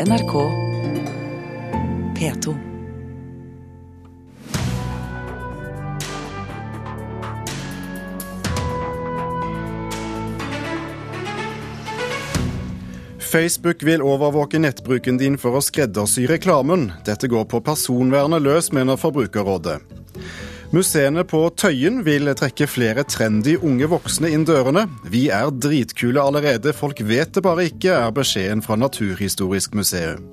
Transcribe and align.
NRK 0.00 0.32
P2. 2.18 2.54
Facebook 13.18 13.82
vil 13.82 14.02
overvåke 14.02 14.58
nettbruken 14.58 15.18
din 15.18 15.38
for 15.38 15.54
å 15.54 15.62
skreddersy 15.62 16.26
reklamen. 16.26 16.90
Dette 17.06 17.30
går 17.30 17.46
på 17.46 17.62
personvernet 17.62 18.42
løs, 18.42 18.72
mener 18.74 18.98
Forbrukerrådet. 18.98 19.78
Museene 20.74 21.22
på 21.22 21.38
Tøyen 21.54 22.00
vil 22.02 22.26
trekke 22.34 22.66
flere 22.66 23.04
trendy 23.06 23.52
unge 23.62 23.86
voksne 23.92 24.32
inn 24.34 24.42
dørene. 24.48 24.88
Vi 25.06 25.28
er 25.30 25.52
dritkule 25.54 26.18
allerede, 26.18 26.72
folk 26.74 26.98
vet 27.06 27.36
det 27.36 27.44
bare 27.46 27.68
ikke, 27.68 27.92
er 27.94 28.10
beskjeden 28.16 28.64
fra 28.64 28.74
Naturhistorisk 28.80 29.76
museum. 29.78 30.24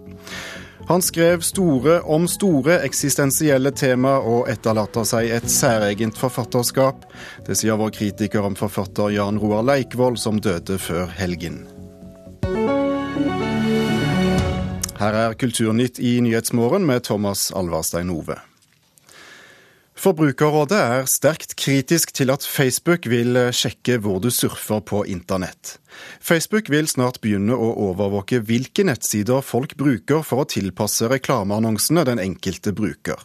Han 0.89 1.05
skrev 1.05 1.45
store 1.45 1.99
om 2.09 2.25
store 2.25 2.79
eksistensielle 2.87 3.69
tema 3.77 4.15
og 4.17 4.49
etterlater 4.49 5.05
seg 5.05 5.29
et 5.37 5.45
særegent 5.51 6.17
forfatterskap. 6.17 7.05
Det 7.45 7.59
sier 7.61 7.77
vår 7.77 7.93
kritiker 7.99 8.41
om 8.47 8.57
forfatter 8.57 9.13
Jan 9.13 9.37
Roar 9.37 9.61
Leikvoll, 9.67 10.17
som 10.17 10.41
døde 10.41 10.81
før 10.81 11.11
helgen. 11.21 11.67
Her 14.97 15.25
er 15.27 15.37
Kulturnytt 15.37 16.01
i 16.01 16.17
Nyhetsmorgen 16.25 16.89
med 16.89 17.05
Thomas 17.05 17.51
Alvarstein 17.53 18.09
Ove. 18.09 18.41
Forbrukerrådet 20.01 20.77
er 20.81 21.03
sterkt 21.05 21.51
kritisk 21.61 22.09
til 22.17 22.31
at 22.33 22.41
Facebook 22.41 23.03
vil 23.11 23.37
sjekke 23.53 23.99
hvor 24.01 24.17
du 24.23 24.31
surfer 24.33 24.79
på 24.81 25.03
internett. 25.05 25.75
Facebook 26.17 26.71
vil 26.73 26.89
snart 26.89 27.19
begynne 27.21 27.53
å 27.53 27.67
overvåke 27.91 28.39
hvilke 28.41 28.87
nettsider 28.87 29.45
folk 29.45 29.75
bruker 29.77 30.25
for 30.25 30.41
å 30.41 30.47
tilpasse 30.49 31.05
reklameannonsene 31.11 32.07
den 32.09 32.23
enkelte 32.23 32.73
bruker. 32.73 33.21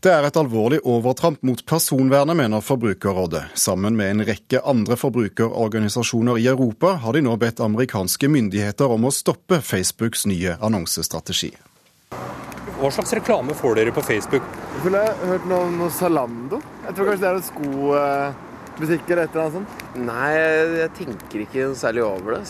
Det 0.00 0.14
er 0.14 0.24
et 0.24 0.40
alvorlig 0.40 0.80
overtramp 0.86 1.44
mot 1.44 1.60
personvernet, 1.68 2.40
mener 2.40 2.64
Forbrukerrådet. 2.64 3.50
Sammen 3.58 3.98
med 3.98 4.14
en 4.14 4.28
rekke 4.30 4.64
andre 4.64 4.96
forbrukerorganisasjoner 4.96 6.40
i 6.40 6.48
Europa 6.48 6.96
har 7.02 7.18
de 7.18 7.26
nå 7.26 7.36
bedt 7.36 7.60
amerikanske 7.60 8.32
myndigheter 8.32 8.96
om 8.96 9.10
å 9.10 9.12
stoppe 9.12 9.60
Facebooks 9.60 10.24
nye 10.30 10.56
annonsestrategi. 10.56 11.50
Hva 12.78 12.90
slags 12.94 13.12
reklame 13.16 13.54
får 13.58 13.80
dere 13.80 13.92
på 13.94 14.02
Facebook? 14.06 14.44
Jeg 14.76 14.84
føler 14.84 15.02
jeg 15.02 15.14
har 15.18 15.30
hørt 15.32 15.46
noe 15.50 15.66
om 15.66 15.78
noe 15.80 15.90
Zalando. 15.90 16.60
Jeg 16.84 16.94
tror 16.94 17.08
kanskje 17.10 17.24
det 17.24 17.30
er 17.30 17.46
skobutikker 17.48 19.14
eller 19.14 19.24
et 19.24 19.36
eller 19.36 19.44
annet 19.44 19.56
sånt. 19.56 19.86
Nei, 20.06 20.28
jeg 20.84 20.92
tenker 21.00 21.42
ikke 21.42 21.70
særlig 21.80 22.04
over 22.06 22.36
det. 22.38 22.44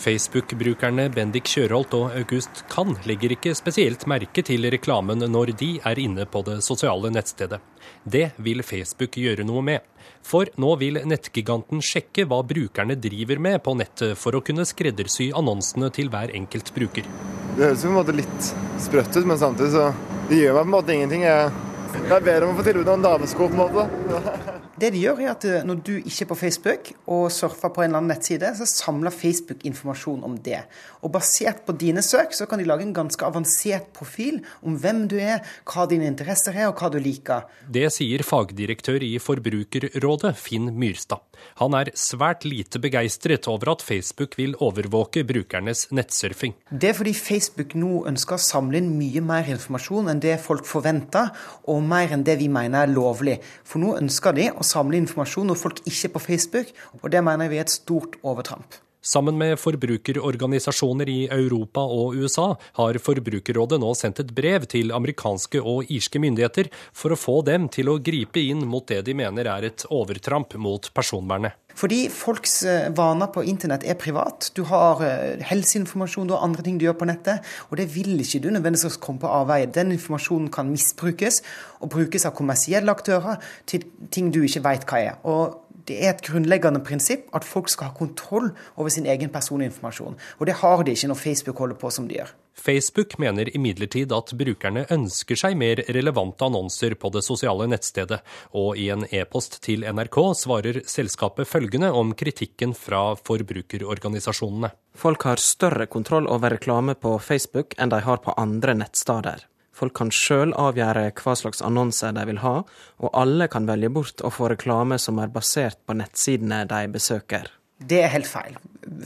Facebook-brukerne 0.00 1.08
Bendik 1.12 1.48
Kjørholt 1.48 1.96
og 1.96 2.14
August 2.16 2.62
Kann 2.72 2.94
legger 3.08 3.34
ikke 3.34 3.52
spesielt 3.56 4.06
merke 4.08 4.44
til 4.44 4.68
reklamen 4.72 5.24
når 5.32 5.52
de 5.60 5.74
er 5.84 6.00
inne 6.00 6.24
på 6.28 6.44
det 6.46 6.60
sosiale 6.64 7.12
nettstedet. 7.12 7.60
Det 8.04 8.30
vil 8.36 8.64
Facebook 8.64 9.16
gjøre 9.20 9.48
noe 9.48 9.64
med. 9.64 9.84
For 10.24 10.48
nå 10.60 10.76
vil 10.80 11.00
nettgiganten 11.08 11.80
sjekke 11.84 12.28
hva 12.28 12.42
brukerne 12.44 13.00
driver 13.00 13.40
med 13.40 13.62
på 13.64 13.76
nettet, 13.80 14.16
for 14.20 14.36
å 14.36 14.44
kunne 14.44 14.68
skreddersy 14.68 15.32
annonsene 15.36 15.88
til 15.92 16.12
hver 16.12 16.32
enkelt 16.36 16.72
bruker. 16.76 17.08
Det 17.56 17.66
høres 17.66 17.82
jo 17.82 17.90
på 17.90 17.92
en 17.92 17.98
måte 17.98 18.14
litt 18.14 18.52
sprøtt 18.80 19.16
ut, 19.16 19.26
men 19.26 19.38
samtidig 19.40 19.72
så 19.74 19.90
det 20.30 20.38
gjør 20.38 20.54
meg 20.54 20.62
på 20.62 20.68
en 20.68 20.74
måte 20.76 20.94
ingenting. 20.94 21.26
Jeg, 21.26 21.50
er 21.98 22.22
bedre 22.22 22.46
om 22.46 22.54
å 22.54 22.58
få 22.60 22.64
tilbud 22.68 22.88
om 22.92 23.02
damesko, 23.02 23.48
på 23.50 23.56
en 23.56 23.62
måte. 23.64 24.56
Det 24.80 24.88
de 24.94 25.00
gjør, 25.02 25.18
er 25.20 25.30
at 25.34 25.44
eh, 25.44 25.64
når 25.66 25.80
du 25.84 25.90
ikke 25.98 26.24
er 26.24 26.28
på 26.30 26.36
Facebook 26.38 26.86
og 27.10 27.26
surfer 27.34 27.72
på 27.74 27.82
en 27.82 27.90
eller 27.90 28.00
annen 28.00 28.12
nettside, 28.14 28.52
så 28.56 28.68
samler 28.70 29.12
Facebook 29.12 29.66
informasjon 29.68 30.22
om 30.24 30.38
det. 30.40 30.62
Og 31.04 31.12
basert 31.12 31.64
på 31.66 31.74
dine 31.76 32.04
søk 32.06 32.32
så 32.36 32.46
kan 32.48 32.62
de 32.62 32.68
lage 32.68 32.86
en 32.86 32.94
ganske 32.96 33.26
avansert 33.26 33.90
profil 33.96 34.40
om 34.64 34.78
hvem 34.80 35.04
du 35.10 35.18
er, 35.20 35.42
hva 35.68 35.84
dine 35.90 36.08
interesser 36.08 36.56
er 36.56 36.70
og 36.70 36.80
hva 36.80 36.88
du 36.94 36.96
liker. 37.02 37.50
Det 37.68 37.90
sier 37.92 38.24
fagdirektør 38.24 39.04
i 39.04 39.18
Forbrukerrådet, 39.20 40.32
Finn 40.40 40.72
Myrstad. 40.78 41.26
Han 41.60 41.76
er 41.78 41.92
svært 41.98 42.46
lite 42.48 42.80
begeistret 42.82 43.48
over 43.50 43.72
at 43.74 43.84
Facebook 43.84 44.36
vil 44.38 44.56
overvåke 44.58 45.24
brukernes 45.28 45.86
nettsurfing. 45.94 46.56
Det 46.70 46.90
er 46.90 46.98
fordi 46.98 47.14
Facebook 47.16 47.76
nå 47.78 48.04
ønsker 48.10 48.36
å 48.36 48.44
samle 48.44 48.80
inn 48.80 48.92
mye 48.98 49.22
mer 49.24 49.48
informasjon 49.54 50.12
enn 50.12 50.22
det 50.24 50.36
folk 50.42 50.68
forventer, 50.68 51.32
og 51.70 51.82
mer 51.86 52.12
enn 52.14 52.26
det 52.26 52.38
vi 52.40 52.50
mener 52.52 52.84
er 52.84 52.94
lovlig. 52.94 53.38
For 53.64 53.82
nå 53.82 53.96
ønsker 54.00 54.36
de 54.36 54.50
å 54.52 54.66
samle 54.66 55.00
informasjon 55.00 55.50
når 55.52 55.60
folk 55.60 55.82
ikke 55.84 56.10
er 56.10 56.14
på 56.16 56.26
Facebook, 56.28 56.76
og 57.02 57.10
det 57.12 57.24
mener 57.24 57.50
vi 57.50 57.60
er 57.60 57.68
et 57.68 57.78
stort 57.80 58.20
overtramp. 58.22 58.80
Sammen 59.00 59.38
med 59.40 59.56
forbrukerorganisasjoner 59.56 61.08
i 61.08 61.20
Europa 61.32 61.80
og 61.80 62.18
USA 62.20 62.50
har 62.76 62.98
Forbrukerrådet 63.00 63.78
nå 63.80 63.94
sendt 63.96 64.20
et 64.20 64.34
brev 64.36 64.66
til 64.68 64.92
amerikanske 64.92 65.62
og 65.64 65.88
irske 65.88 66.20
myndigheter 66.20 66.68
for 66.92 67.14
å 67.14 67.16
få 67.16 67.38
dem 67.48 67.70
til 67.72 67.88
å 67.88 67.96
gripe 67.96 68.42
inn 68.44 68.66
mot 68.68 68.84
det 68.84 69.00
de 69.06 69.14
mener 69.16 69.48
er 69.48 69.70
et 69.70 69.86
overtramp 69.88 70.52
mot 70.60 70.90
personvernet. 70.92 71.56
Fordi 71.80 72.02
folks 72.12 72.58
eh, 72.68 72.90
vaner 72.92 73.30
på 73.32 73.46
internett 73.48 73.86
er 73.88 73.96
privat. 73.96 74.50
Du 74.52 74.66
har 74.68 75.00
eh, 75.06 75.40
helseinformasjon, 75.48 76.28
du 76.28 76.34
har 76.36 76.44
andre 76.44 76.66
ting 76.66 76.76
du 76.76 76.84
gjør 76.84 76.98
på 77.00 77.08
nettet. 77.08 77.46
Og 77.70 77.80
det 77.80 77.88
vil 77.94 78.20
ikke 78.20 78.42
du 78.44 78.50
nødvendigvis 78.52 79.00
komme 79.00 79.22
på 79.22 79.32
avveie. 79.32 79.70
Den 79.72 79.94
informasjonen 79.96 80.50
kan 80.52 80.68
misbrukes 80.68 81.40
og 81.80 81.94
brukes 81.96 82.28
av 82.28 82.36
kommersielle 82.36 82.92
aktører 82.92 83.40
til 83.70 83.88
ting 84.12 84.28
du 84.34 84.42
ikke 84.44 84.64
veit 84.66 84.84
hva 84.90 85.02
er. 85.06 85.20
Og 85.24 85.69
det 85.88 85.96
er 86.00 86.14
et 86.14 86.22
grunnleggende 86.26 86.82
prinsipp 86.84 87.28
at 87.36 87.46
folk 87.46 87.70
skal 87.72 87.90
ha 87.90 87.96
kontroll 87.96 88.50
over 88.76 88.92
sin 88.92 89.08
egen 89.08 89.32
personinformasjon. 89.32 90.18
Og 90.38 90.46
det 90.48 90.58
har 90.60 90.84
de 90.84 90.94
ikke 90.94 91.10
når 91.10 91.20
Facebook 91.20 91.62
holder 91.64 91.80
på 91.80 91.90
som 91.94 92.08
de 92.08 92.20
gjør. 92.20 92.32
Facebook 92.60 93.16
mener 93.18 93.48
imidlertid 93.56 94.12
at 94.12 94.32
brukerne 94.36 94.84
ønsker 94.92 95.38
seg 95.38 95.56
mer 95.56 95.80
relevante 95.88 96.44
annonser 96.44 96.96
på 97.00 97.08
det 97.14 97.22
sosiale 97.24 97.68
nettstedet, 97.70 98.20
og 98.52 98.76
i 98.76 98.90
en 98.92 99.06
e-post 99.08 99.60
til 99.64 99.86
NRK 99.88 100.18
svarer 100.42 100.82
selskapet 100.84 101.48
følgende 101.48 101.92
om 101.96 102.12
kritikken 102.12 102.74
fra 102.76 103.14
forbrukerorganisasjonene. 103.16 104.74
Folk 105.00 105.24
har 105.24 105.40
større 105.40 105.88
kontroll 105.88 106.28
over 106.28 106.58
reklame 106.58 106.98
på 106.98 107.16
Facebook 107.24 107.78
enn 107.78 107.94
de 107.94 108.02
har 108.04 108.20
på 108.24 108.36
andre 108.36 108.76
nettsteder. 108.82 109.49
Folk 109.80 109.94
kan 109.96 110.10
sjøl 110.12 110.50
avgjøre 110.60 111.06
hva 111.16 111.32
slags 111.38 111.62
annonser 111.64 112.12
de 112.12 112.26
vil 112.28 112.42
ha, 112.42 112.58
og 113.00 113.14
alle 113.16 113.48
kan 113.48 113.68
velge 113.68 113.88
bort 113.96 114.20
å 114.20 114.32
få 114.34 114.50
reklame 114.52 115.00
som 115.00 115.22
er 115.22 115.32
basert 115.32 115.80
på 115.88 115.96
nettsidene 115.96 116.66
de 116.68 116.82
besøker. 116.92 117.48
Det 117.80 118.02
er 118.04 118.10
helt 118.12 118.28
feil. 118.28 118.58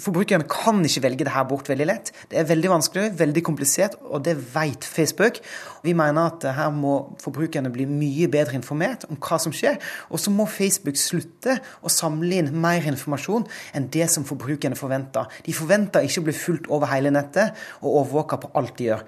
Forbrukerne 0.02 0.48
kan 0.50 0.80
ikke 0.82 1.04
velge 1.04 1.26
det 1.28 1.30
her 1.30 1.46
bort 1.46 1.68
veldig 1.70 1.86
lett. 1.86 2.10
Det 2.30 2.40
er 2.40 2.48
veldig 2.48 2.72
vanskelig, 2.72 3.12
veldig 3.20 3.44
komplisert, 3.46 3.94
og 4.02 4.24
det 4.26 4.34
vet 4.50 4.82
Facebook. 4.82 5.38
Vi 5.86 5.94
mener 5.94 6.32
at 6.32 6.48
her 6.56 6.74
må 6.74 6.96
forbrukerne 7.22 7.70
bli 7.70 7.86
mye 7.86 8.26
bedre 8.32 8.58
informert 8.58 9.06
om 9.06 9.20
hva 9.22 9.38
som 9.38 9.54
skjer. 9.54 9.78
Og 10.10 10.18
så 10.18 10.34
må 10.34 10.48
Facebook 10.50 10.98
slutte 10.98 11.60
å 11.86 11.92
samle 12.00 12.42
inn 12.42 12.50
mer 12.50 12.82
informasjon 12.90 13.46
enn 13.78 13.92
det 13.94 14.10
som 14.10 14.26
forbrukerne 14.26 14.78
forventer. 14.78 15.30
De 15.46 15.54
forventer 15.54 16.02
ikke 16.02 16.24
å 16.24 16.30
bli 16.32 16.40
fulgt 16.42 16.66
over 16.66 16.90
hele 16.90 17.14
nettet 17.14 17.54
og 17.84 17.92
overvåka 17.92 18.42
på 18.42 18.56
alt 18.58 18.74
de 18.80 18.90
gjør 18.90 19.06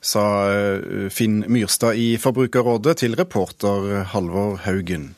sa 0.00 0.24
Finn 1.12 1.44
Myrstad 1.48 1.98
i 2.00 2.16
Forbrukerrådet 2.20 2.96
til 3.02 3.16
reporter 3.20 4.04
Halvor 4.12 4.56
Haugen. 4.64 5.14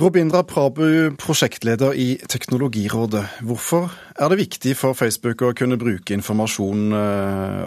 Robindra 0.00 0.40
Prabu, 0.42 1.12
prosjektleder 1.20 1.92
i 1.92 2.16
Teknologirådet. 2.28 3.26
Hvorfor 3.44 3.90
er 4.16 4.32
det 4.32 4.38
viktig 4.40 4.76
for 4.78 4.96
Facebook 4.96 5.42
å 5.44 5.52
kunne 5.54 5.76
bruke 5.78 6.14
informasjon 6.16 6.94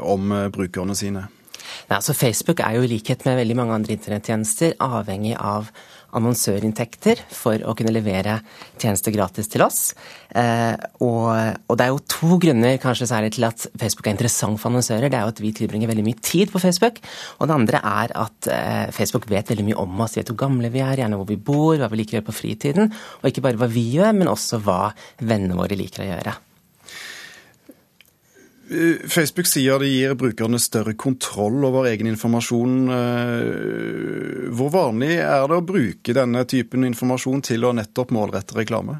om 0.01 0.33
brukerne 0.55 0.95
sine? 0.97 1.27
Ja, 1.89 1.99
altså 1.99 2.15
Facebook 2.17 2.59
er 2.65 2.79
jo 2.79 2.85
i 2.85 2.89
likhet 2.89 3.25
med 3.27 3.37
veldig 3.39 3.55
mange 3.59 3.75
andre 3.77 3.93
internettjenester 3.93 4.73
avhengig 4.81 5.35
av 5.37 5.69
annonsørinntekter 6.15 7.21
for 7.33 7.61
å 7.65 7.75
kunne 7.77 7.93
levere 7.93 8.39
tjenester 8.81 9.13
gratis 9.15 9.49
til 9.51 9.63
oss. 9.65 9.81
Eh, 10.35 10.75
og, 11.03 11.27
og, 11.67 11.75
det 11.77 11.85
er 11.85 11.91
jo 11.93 12.01
to 12.11 12.39
grunner 12.41 12.79
kanskje 12.81 13.09
særlig 13.09 13.33
til 13.35 13.47
at 13.47 13.67
Facebook 13.79 14.07
er 14.07 14.15
interessant 14.15 14.61
for 14.61 14.71
annonsører. 14.71 15.09
Det 15.11 15.19
er 15.19 15.27
jo 15.27 15.33
at 15.35 15.43
vi 15.43 15.53
tilbringer 15.55 15.91
veldig 15.91 16.07
mye 16.07 16.21
tid 16.23 16.53
på 16.53 16.61
Facebook. 16.63 17.01
Og 17.39 17.49
det 17.49 17.57
andre 17.57 17.83
er 17.91 18.15
at 18.25 18.51
eh, 18.51 18.87
Facebook 18.95 19.29
vet 19.31 19.51
veldig 19.51 19.69
mye 19.69 19.79
om 19.83 20.03
oss. 20.05 20.17
Vet 20.19 20.31
hvor 20.31 20.43
gamle 20.45 20.71
vi 20.73 20.83
er, 20.85 21.03
gjerne 21.03 21.19
hvor 21.19 21.29
vi 21.29 21.39
bor, 21.39 21.75
hva 21.79 21.91
vi 21.91 22.01
liker 22.01 22.17
å 22.17 22.21
gjøre 22.21 22.29
på 22.31 22.39
fritiden. 22.41 22.91
Og 23.21 23.31
ikke 23.31 23.45
bare 23.45 23.61
hva 23.61 23.71
vi 23.71 23.87
gjør, 23.97 24.11
men 24.17 24.31
også 24.31 24.61
hva 24.65 24.81
vennene 25.23 25.57
våre 25.59 25.79
liker 25.79 26.05
å 26.05 26.11
gjøre. 26.13 26.35
Facebook 28.65 29.45
sier 29.45 29.77
det 29.81 29.91
gir 29.91 30.15
brukerne 30.17 30.57
større 30.61 30.95
kontroll 30.97 31.67
over 31.67 31.85
egen 31.91 32.09
informasjon. 32.09 32.89
Hvor 34.57 34.71
vanlig 34.73 35.19
er 35.21 35.45
det 35.51 35.59
å 35.59 35.65
bruke 35.65 36.15
denne 36.17 36.41
typen 36.49 36.87
informasjon 36.87 37.43
til 37.45 37.67
å 37.67 37.75
nettopp 37.77 38.13
målrette 38.15 38.57
reklame? 38.57 38.97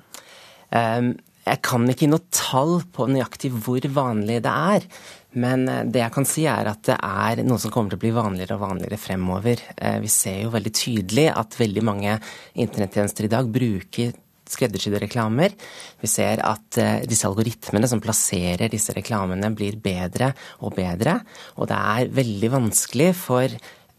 Jeg 0.70 1.62
kan 1.66 1.86
ikke 1.90 2.06
gi 2.06 2.12
noe 2.14 2.30
tall 2.34 2.80
på 2.94 3.08
nøyaktig 3.10 3.52
hvor 3.58 3.86
vanlig 3.96 4.42
det 4.46 4.54
er. 4.54 4.86
Men 5.36 5.66
det 5.92 6.00
jeg 6.00 6.14
kan 6.16 6.28
si 6.30 6.46
er 6.48 6.70
at 6.72 6.86
det 6.88 6.96
er 6.96 7.42
noe 7.46 7.60
som 7.62 7.74
kommer 7.74 7.92
til 7.92 8.00
å 8.00 8.04
bli 8.06 8.14
vanligere 8.16 8.56
og 8.56 8.68
vanligere 8.68 9.02
fremover. 9.02 9.66
Vi 10.02 10.12
ser 10.14 10.46
jo 10.46 10.54
veldig 10.54 10.74
tydelig 10.78 11.28
at 11.34 11.58
veldig 11.60 11.84
mange 11.86 12.20
internettjenester 12.54 13.28
i 13.28 13.34
dag 13.34 13.50
bruker 13.52 14.14
skreddersydde 14.50 15.02
reklamer. 15.06 15.54
Vi 16.02 16.10
ser 16.10 16.42
at 16.46 16.80
eh, 16.82 17.04
disse 17.10 17.28
algoritmene 17.28 17.90
som 17.90 18.02
plasserer 18.04 18.72
disse 18.72 18.94
reklamene, 18.96 19.52
blir 19.56 19.80
bedre 19.82 20.32
og 20.62 20.76
bedre. 20.78 21.20
Og 21.60 21.70
det 21.72 21.80
er 21.98 22.16
veldig 22.16 22.52
vanskelig 22.54 23.12
for 23.18 23.56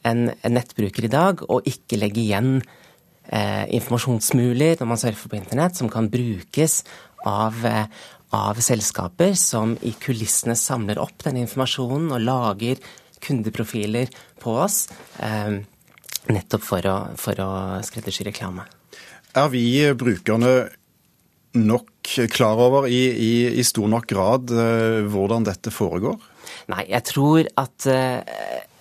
en, 0.07 0.29
nettbruker 0.47 1.09
i 1.09 1.13
dag 1.13 1.43
å 1.51 1.61
ikke 1.67 1.99
legge 1.99 2.23
igjen 2.23 2.53
eh, 2.61 3.65
informasjonsmuler 3.79 4.79
når 4.81 4.93
man 4.93 5.03
surfer 5.03 5.33
på 5.33 5.41
internett, 5.41 5.79
som 5.79 5.91
kan 5.93 6.11
brukes 6.13 6.83
av, 7.27 7.59
eh, 7.67 7.91
av 8.37 8.63
selskaper 8.63 9.35
som 9.39 9.75
i 9.83 9.97
kulissene 9.99 10.57
samler 10.59 11.03
opp 11.03 11.27
den 11.27 11.43
informasjonen 11.43 12.13
og 12.15 12.23
lager 12.23 12.81
kundeprofiler 13.27 14.11
på 14.43 14.53
oss. 14.61 14.85
Nettopp 16.27 16.63
for 16.67 16.87
å, 16.91 16.97
for 17.19 17.41
å 17.43 17.51
skreddersy 17.87 18.27
reklame. 18.29 18.67
Er 19.37 19.51
vi 19.53 19.69
brukerne 19.93 20.53
nok 21.57 22.15
klar 22.33 22.57
over 22.61 22.87
i, 22.89 23.03
i, 23.13 23.33
i 23.61 23.65
stor 23.65 23.89
nok 23.89 24.07
grad 24.09 24.53
uh, 24.53 25.05
hvordan 25.13 25.45
dette 25.45 25.73
foregår? 25.73 26.17
Nei, 26.73 26.87
jeg 26.89 27.05
tror 27.09 27.49
at 27.61 27.89
uh, 27.91 28.21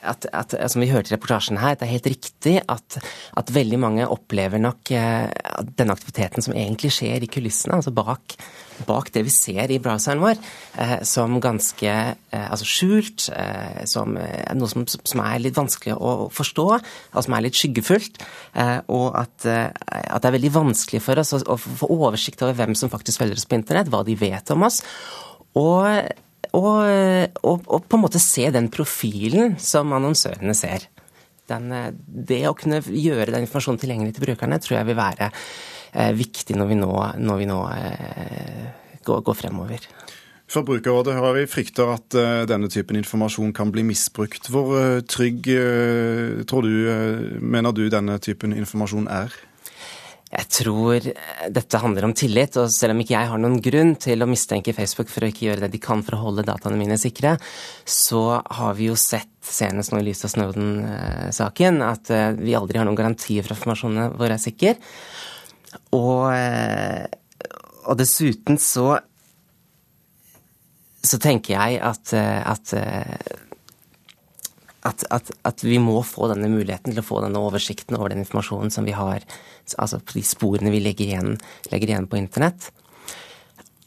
at, 0.07 0.27
at, 0.33 0.55
som 0.71 0.83
vi 0.83 0.89
hørte 0.91 1.11
i 1.11 1.15
reportasjen 1.15 1.59
her, 1.61 1.75
det 1.77 1.87
er 1.87 1.95
helt 1.95 2.11
riktig 2.11 2.55
at, 2.71 2.99
at 3.37 3.53
veldig 3.55 3.79
mange 3.81 4.07
opplever 4.11 4.61
nok 4.61 4.91
eh, 4.95 5.27
denne 5.77 5.95
aktiviteten 5.95 6.45
som 6.45 6.55
egentlig 6.55 6.93
skjer 6.95 7.25
i 7.25 7.29
kulissene, 7.31 7.77
altså 7.79 7.93
bak, 7.95 8.35
bak 8.87 9.11
det 9.15 9.25
vi 9.27 9.33
ser 9.33 9.71
i 9.71 9.79
browseren 9.81 10.23
vår, 10.23 10.39
eh, 10.81 10.95
som 11.07 11.39
ganske 11.43 11.91
eh, 11.91 12.45
altså 12.45 12.67
skjult, 12.69 13.27
eh, 13.35 13.83
som 13.89 14.15
noe 14.15 14.71
som, 14.71 14.85
som, 14.87 15.23
er 15.25 15.43
litt 15.43 15.57
vanskelig 15.57 15.95
å 15.95 16.29
forstå, 16.33 16.67
og 16.75 17.25
som 17.25 17.37
er 17.37 17.45
litt 17.47 17.57
skyggefullt. 17.57 18.21
Og 18.93 19.07
at, 19.17 19.45
at, 19.45 20.21
det 20.21 20.29
er 20.29 20.35
veldig 20.35 20.51
vanskelig 20.53 21.01
for 21.03 21.19
oss 21.19 21.33
å 21.35 21.57
få 21.59 21.89
oversikt 21.91 22.43
over 22.45 22.55
hvem 22.57 22.75
som 22.77 22.91
faktisk 22.91 23.21
følger 23.21 23.39
oss 23.39 23.47
på 23.49 23.57
internett, 23.57 23.89
hva 23.91 24.03
de 24.07 24.15
vet 24.19 24.53
om 24.53 24.67
oss. 24.67 24.81
Og 25.59 25.85
og, 26.55 27.39
og, 27.43 27.65
og, 27.67 27.85
på 27.87 27.97
en 27.97 28.03
måte 28.05 28.21
se 28.21 28.47
den 28.53 28.69
profilen 28.73 29.57
som 29.61 29.93
annonsørene 29.95 30.55
ser. 30.57 30.87
Den, 31.49 31.69
det 32.05 32.41
å 32.49 32.55
kunne 32.57 32.81
gjøre 32.81 33.29
den 33.33 33.45
informasjonen 33.45 33.81
tilgjengelig 33.81 34.15
til 34.15 34.25
brukerne 34.25 34.57
tror 34.61 34.79
jeg 34.79 34.87
vil 34.87 34.97
være 34.97 35.29
eh, 35.29 36.11
viktig 36.17 36.57
når 36.57 36.71
vi 36.71 36.77
nå, 36.79 36.91
når 37.21 37.41
vi 37.41 37.49
nå 37.49 37.59
eh, 37.75 38.63
går, 39.05 39.21
går, 39.27 39.37
fremover. 39.37 39.85
Forbrukerrådet 40.49 41.13
har 41.17 41.37
vi 41.37 41.45
frykter 41.49 41.91
at 41.93 42.17
eh, 42.17 42.45
denne 42.49 42.69
typen 42.73 42.97
informasjon 42.97 43.53
kan 43.57 43.73
bli 43.73 43.85
misbrukt. 43.85 44.49
Hvor 44.53 44.73
uh, 44.73 45.03
trygg 45.05 45.49
tror 46.49 46.65
du, 46.65 47.39
mener 47.41 47.77
du 47.77 47.85
denne 47.93 48.17
typen 48.21 48.53
informasjon 48.57 49.09
er? 49.11 49.33
Jeg 50.25 50.47
tror 50.49 51.05
dette 51.53 51.79
handler 51.79 52.07
om 52.07 52.13
tillit, 52.17 52.57
og 52.57 52.71
selv 52.73 52.95
om 52.95 53.01
ikke 53.03 53.13
jeg 53.13 53.29
har 53.29 53.39
noen 53.39 53.59
grunn 53.63 53.93
til 54.01 54.25
å 54.25 54.27
mistenke 54.27 54.73
Facebook 54.75 55.11
for 55.13 55.23
å 55.23 55.29
ikke 55.29 55.45
gjøre 55.45 55.65
det 55.65 55.75
de 55.75 55.81
kan 55.83 56.01
for 56.03 56.17
å 56.17 56.23
holde 56.23 56.45
dataene 56.47 56.79
mine 56.79 56.97
sikre, 56.99 57.35
så 57.85 58.41
har 58.41 58.75
vi 58.75 58.89
jo 58.89 58.97
sett, 58.99 59.29
senest 59.45 59.93
nå 59.93 60.01
i 60.01 60.07
lys 60.07 60.25
av 60.25 60.33
Snowden-saken, 60.33 61.77
at 61.85 62.09
eh, 62.11 62.31
vi 62.39 62.57
aldri 62.57 62.81
har 62.81 62.89
noen 62.89 62.97
garantier 62.97 63.45
for 63.45 63.53
at 63.53 63.59
informasjonene 63.59 64.07
våre 64.17 64.39
er 64.39 64.41
sikker. 64.41 64.79
Og, 65.93 66.25
eh, 66.33 67.05
og 67.85 67.99
dessuten 68.01 68.57
så 68.61 68.95
så 71.05 71.19
tenker 71.21 71.53
jeg 71.53 71.77
at, 71.85 72.13
eh, 72.17 72.41
at 72.49 72.71
at, 74.85 75.03
at, 75.13 75.31
at, 75.47 75.63
vi 75.65 75.79
må 75.81 75.97
få 76.05 76.29
denne 76.31 76.49
muligheten 76.51 76.93
til 76.93 77.01
å 77.01 77.05
få 77.05 77.21
denne 77.25 77.41
oversikten 77.41 77.97
over 77.97 78.13
den 78.13 78.23
informasjonen 78.23 78.73
som 78.73 78.87
vi 78.87 78.95
har, 78.95 79.25
altså 79.81 80.01
de 80.13 80.23
sporene 80.25 80.73
vi 80.73 80.83
legger 80.83 81.09
igjen, 81.09 81.37
legger 81.71 81.93
igjen 81.93 82.09
på 82.11 82.19
internett. 82.21 82.69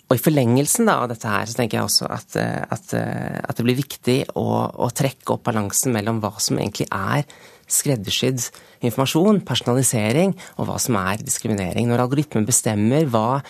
Og 0.08 0.16
I 0.16 0.22
forlengelsen 0.24 0.88
da, 0.88 1.02
av 1.02 1.10
dette 1.10 1.28
her, 1.28 1.44
så 1.46 1.58
tenker 1.58 1.78
jeg 1.78 1.86
også 1.86 2.08
at, 2.08 2.36
at, 2.38 2.94
at 2.96 3.58
det 3.58 3.66
blir 3.66 3.76
viktig 3.76 4.18
å, 4.40 4.46
å, 4.72 4.88
trekke 4.88 5.34
opp 5.34 5.44
balansen 5.50 5.92
mellom 5.92 6.22
hva 6.22 6.32
som 6.40 6.56
egentlig 6.56 6.88
er 6.88 7.26
skreddersydd 7.68 8.46
informasjon, 8.88 9.42
personalisering, 9.44 10.32
og 10.56 10.70
hva 10.70 10.78
som 10.80 10.96
er 11.00 11.20
diskriminering. 11.20 11.90
Når 11.90 12.06
algoritmen 12.06 12.48
bestemmer 12.48 13.04
hva 13.12 13.42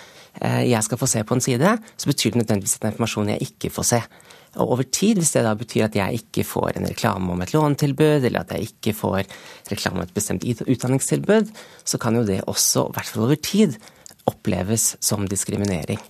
eh, 0.43 0.65
jeg 0.73 0.83
skal 0.87 0.99
få 0.99 1.07
se 1.11 1.23
på 1.23 1.39
en 1.39 1.45
side, 1.45 1.77
så 1.95 2.11
betyr 2.11 2.35
det 2.35 2.43
nødvendigvis 2.43 2.75
at 2.75 2.83
det 2.83 2.89
er 2.89 2.97
informasjon 2.97 3.33
jeg 3.37 3.51
ikke 3.53 3.71
får 3.79 3.89
se. 3.93 4.03
Og 4.57 4.73
over 4.75 4.83
tid, 4.83 5.21
hvis 5.21 5.35
det 5.37 5.45
da 5.45 5.53
betyr 5.59 5.87
at 5.87 5.97
jeg 5.99 6.23
ikke 6.23 6.45
får 6.49 6.79
en 6.79 6.89
reklame 6.89 7.33
om 7.35 7.43
et 7.45 7.53
lånetilbud, 7.55 8.25
eller 8.25 8.41
at 8.41 8.55
jeg 8.57 8.71
ikke 8.71 8.95
får 8.97 9.29
reklame 9.71 10.01
om 10.01 10.07
et 10.07 10.15
bestemt 10.17 10.47
utdanningstilbud, 10.47 11.53
så 11.85 12.01
kan 12.01 12.17
jo 12.17 12.25
det 12.27 12.41
også, 12.47 12.89
i 12.89 12.97
hvert 12.97 13.13
fall 13.13 13.27
over 13.29 13.41
tid, 13.43 13.77
oppleves 14.29 14.95
som 15.05 15.29
diskriminering. 15.29 16.01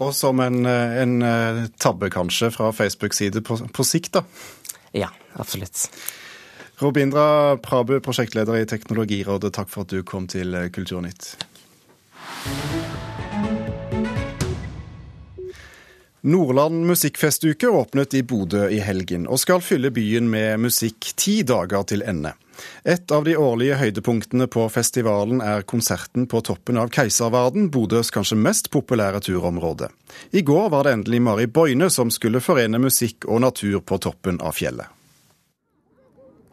Og 0.00 0.14
som 0.16 0.40
en, 0.40 0.64
en 0.64 1.22
eh, 1.22 1.64
tabbe, 1.78 2.08
kanskje, 2.12 2.50
fra 2.54 2.70
Facebook 2.72 3.14
side 3.16 3.42
på, 3.44 3.58
på 3.68 3.84
sikt, 3.84 4.16
da? 4.16 4.24
Ja, 4.96 5.10
absolutt. 5.36 5.86
Robindra 6.80 7.58
Prabu, 7.60 7.98
prosjektleder 8.00 8.62
i 8.62 8.66
Teknologirådet, 8.68 9.52
takk 9.52 9.68
for 9.68 9.84
at 9.84 9.92
du 9.92 10.00
kom 10.02 10.26
til 10.32 10.56
Kulturnytt. 10.72 11.34
Nordland 16.22 16.86
musikkfestuke 16.86 17.68
åpnet 17.68 18.14
i 18.14 18.22
Bodø 18.22 18.66
i 18.68 18.78
helgen, 18.84 19.24
og 19.24 19.40
skal 19.40 19.62
fylle 19.64 19.88
byen 19.90 20.26
med 20.28 20.60
musikk 20.60 21.14
ti 21.16 21.40
dager 21.48 21.86
til 21.88 22.04
ende. 22.04 22.34
Et 22.84 23.12
av 23.16 23.24
de 23.24 23.38
årlige 23.40 23.78
høydepunktene 23.80 24.44
på 24.52 24.66
festivalen 24.68 25.40
er 25.40 25.64
konserten 25.64 26.26
på 26.28 26.42
toppen 26.44 26.76
av 26.76 26.90
Keiserverden, 26.92 27.70
Bodøs 27.72 28.12
kanskje 28.12 28.36
mest 28.36 28.68
populære 28.68 29.22
turområde. 29.24 29.88
I 30.36 30.42
går 30.44 30.68
var 30.74 30.84
det 30.84 30.92
endelig 30.98 31.22
Mari 31.24 31.46
Boine 31.48 31.88
som 31.88 32.12
skulle 32.12 32.44
forene 32.44 32.82
musikk 32.82 33.24
og 33.24 33.40
natur 33.46 33.80
på 33.80 33.96
toppen 34.04 34.42
av 34.44 34.58
fjellet. 34.60 34.92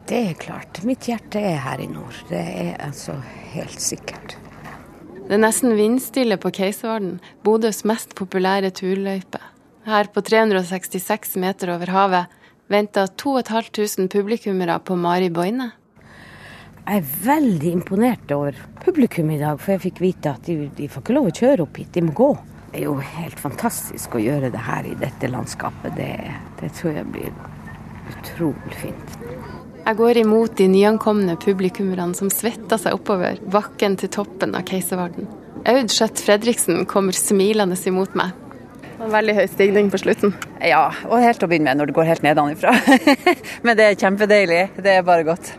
Det 0.08 0.22
er 0.30 0.40
klart. 0.40 0.80
Mitt 0.88 1.04
hjerte 1.04 1.44
er 1.44 1.60
her 1.60 1.84
i 1.84 1.90
nord. 1.92 2.16
Det 2.30 2.40
er 2.40 2.72
altså 2.80 3.18
helt 3.52 3.76
sikkert. 3.76 4.38
Det 5.28 5.36
er 5.36 5.44
nesten 5.44 5.76
vindstille 5.76 6.40
på 6.40 6.54
Keiservarden, 6.56 7.18
Bodøs 7.44 7.84
mest 7.84 8.16
populære 8.16 8.72
turløype. 8.72 9.42
Her 9.88 10.04
på 10.04 10.20
366 10.20 11.36
meter 11.40 11.70
over 11.72 11.86
havet 11.86 12.26
venta 12.68 13.06
2500 13.06 14.08
publikummere 14.12 14.78
på 14.84 14.96
Mari 15.00 15.30
Boine. 15.32 15.70
Jeg 16.84 17.00
er 17.00 17.12
veldig 17.24 17.70
imponert 17.72 18.32
over 18.36 18.56
publikum 18.84 19.30
i 19.32 19.38
dag, 19.40 19.56
for 19.60 19.72
jeg 19.72 19.86
fikk 19.86 20.02
vite 20.04 20.34
at 20.36 20.44
de, 20.44 20.66
de 20.76 20.88
får 20.92 21.04
ikke 21.04 21.14
lov 21.16 21.30
å 21.30 21.32
kjøre 21.38 21.64
opp 21.64 21.80
hit, 21.80 21.88
de 21.94 22.02
må 22.04 22.12
gå. 22.18 22.26
Det 22.68 22.82
er 22.82 22.84
jo 22.84 22.98
helt 23.00 23.40
fantastisk 23.40 24.16
å 24.18 24.20
gjøre 24.20 24.50
det 24.52 24.64
her 24.66 24.88
i 24.90 24.92
dette 25.00 25.30
landskapet. 25.32 25.96
Det, 25.96 26.10
det 26.60 26.68
tror 26.76 26.98
jeg 26.98 27.08
blir 27.14 27.30
utrolig 28.12 28.80
fint. 28.82 29.14
Jeg 29.86 29.98
går 30.02 30.20
imot 30.20 30.58
de 30.58 30.66
nyankomne 30.68 31.38
publikummerne 31.40 32.16
som 32.18 32.28
svetter 32.28 32.76
seg 32.82 32.98
oppover 32.98 33.40
bakken 33.48 33.96
til 33.96 34.12
toppen 34.18 34.52
av 34.52 34.68
Keiservarden. 34.68 35.32
Aud 35.64 35.88
Skjøtt 35.96 36.20
Fredriksen 36.26 36.84
kommer 36.92 37.16
smilende 37.16 37.80
imot 37.88 38.12
meg. 38.20 38.36
En 38.98 39.12
veldig 39.12 39.34
høy 39.36 39.44
stigning 39.46 39.90
på 39.92 40.00
slutten. 40.02 40.32
Ja, 40.64 40.88
og 41.06 41.20
helt 41.22 41.42
å 41.44 41.48
begynne 41.50 41.70
med 41.70 41.78
når 41.78 41.90
det 41.90 41.94
går 41.98 42.08
helt 42.08 42.24
nedenfra. 42.26 42.72
Men 43.66 43.78
det 43.78 43.86
er 43.86 44.00
kjempedeilig. 44.00 44.62
Det 44.82 44.96
er 44.98 45.06
bare 45.06 45.26
godt. 45.28 45.52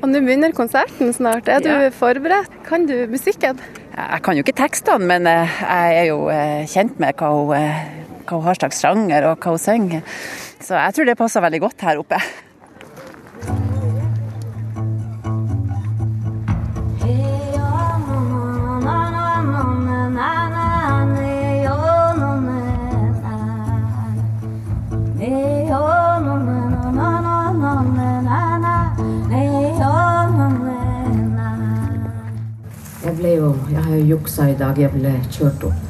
Og 0.00 0.08
nå 0.08 0.22
begynner 0.24 0.54
konserten 0.56 1.12
snart. 1.12 1.50
Er 1.52 1.60
du 1.60 1.68
ja. 1.68 1.90
forberedt? 1.92 2.54
Kan 2.64 2.86
du 2.88 3.04
musikken? 3.12 3.60
Jeg 3.92 4.22
kan 4.24 4.38
jo 4.38 4.44
ikke 4.44 4.56
tekstene, 4.56 5.04
men 5.04 5.26
eh, 5.28 5.58
jeg 5.60 5.96
er 5.98 6.06
jo 6.08 6.22
eh, 6.32 6.62
kjent 6.70 6.96
med 7.02 7.18
hva 7.20 7.28
hun, 7.34 7.50
eh, 7.58 7.82
hva 8.24 8.38
hun 8.38 8.46
har 8.46 8.56
slags 8.56 8.80
sjanger 8.80 9.26
og 9.28 9.42
hva 9.42 9.52
hun 9.52 9.60
synger. 9.60 10.22
Så 10.62 10.78
jeg 10.78 10.96
tror 10.96 11.10
det 11.10 11.18
passer 11.20 11.44
veldig 11.44 11.60
godt 11.66 11.84
her 11.84 12.00
oppe. 12.00 12.20
Ble 33.20 33.36
jo 33.36 33.54
Jeg 33.70 33.82
har 33.84 33.94
jo 33.94 34.04
juksa 34.14 34.48
i 34.48 34.56
dag. 34.56 34.78
Jeg 34.78 34.90
ble 34.94 35.12
kjørt 35.30 35.64
opp. 35.68 35.86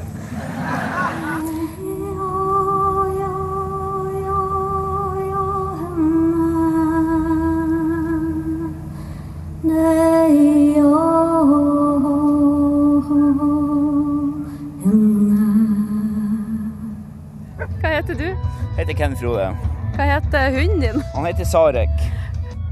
Hva 17.81 17.91
heter 17.95 18.15
du? 18.15 18.27
Jeg 18.27 18.79
heter 18.79 18.97
Ken 18.99 19.17
Frode. 19.21 19.51
Hva 19.95 20.13
heter 20.17 20.55
hunden 20.59 20.83
din? 20.83 21.03
Han 21.15 21.27
heter 21.31 21.47
Sarek. 21.47 22.07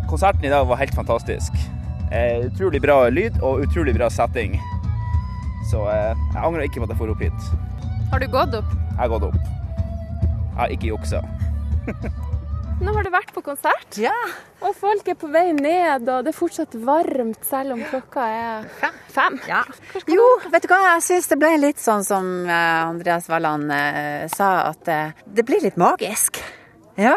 Konserten 0.08 0.48
i 0.48 0.52
dag 0.52 0.66
var 0.66 0.80
helt 0.80 0.94
fantastisk. 0.94 1.52
Eh, 2.10 2.46
utrolig 2.48 2.80
bra 2.80 3.02
lyd 3.12 3.36
og 3.44 3.64
utrolig 3.66 3.92
bra 3.96 4.08
setting. 4.12 4.56
Så 5.68 5.82
eh, 5.92 6.14
jeg 6.34 6.40
angrer 6.44 6.64
ikke 6.68 6.80
på 6.80 6.88
at 6.88 6.94
jeg 6.94 7.00
får 7.02 7.12
opp 7.14 7.24
hit. 7.26 7.50
Har 8.12 8.22
du 8.24 8.28
gått 8.32 8.54
opp? 8.56 8.70
Jeg 8.88 8.98
har 9.02 9.10
gått 9.12 9.26
opp. 9.28 9.36
Jeg 9.42 10.56
har 10.62 10.72
ikke 10.74 10.90
juksa. 10.94 11.20
Nå 12.78 12.92
har 12.94 13.02
du 13.02 13.10
vært 13.10 13.32
på 13.34 13.42
konsert, 13.42 13.96
Ja. 13.98 14.14
og 14.62 14.70
folk 14.78 15.08
er 15.10 15.16
på 15.18 15.26
vei 15.34 15.48
ned, 15.52 16.06
og 16.06 16.22
det 16.24 16.30
er 16.30 16.36
fortsatt 16.36 16.76
varmt 16.86 17.42
selv 17.46 17.74
om 17.74 17.80
klokka 17.90 18.22
er 18.30 18.68
fem. 19.10 19.34
Ja. 19.50 19.64
Jo, 20.06 20.26
vet 20.52 20.62
du 20.62 20.68
hva, 20.70 20.78
jeg 20.94 21.02
syns 21.08 21.26
det 21.32 21.40
ble 21.42 21.50
litt 21.58 21.82
sånn 21.82 22.06
som 22.06 22.28
eh, 22.46 22.84
Andreas 22.86 23.26
Walland 23.32 23.74
eh, 23.74 24.28
sa, 24.30 24.68
at 24.70 24.92
eh, 24.94 25.10
det 25.26 25.42
blir 25.48 25.64
litt 25.66 25.76
magisk. 25.80 26.38
Ja. 26.98 27.14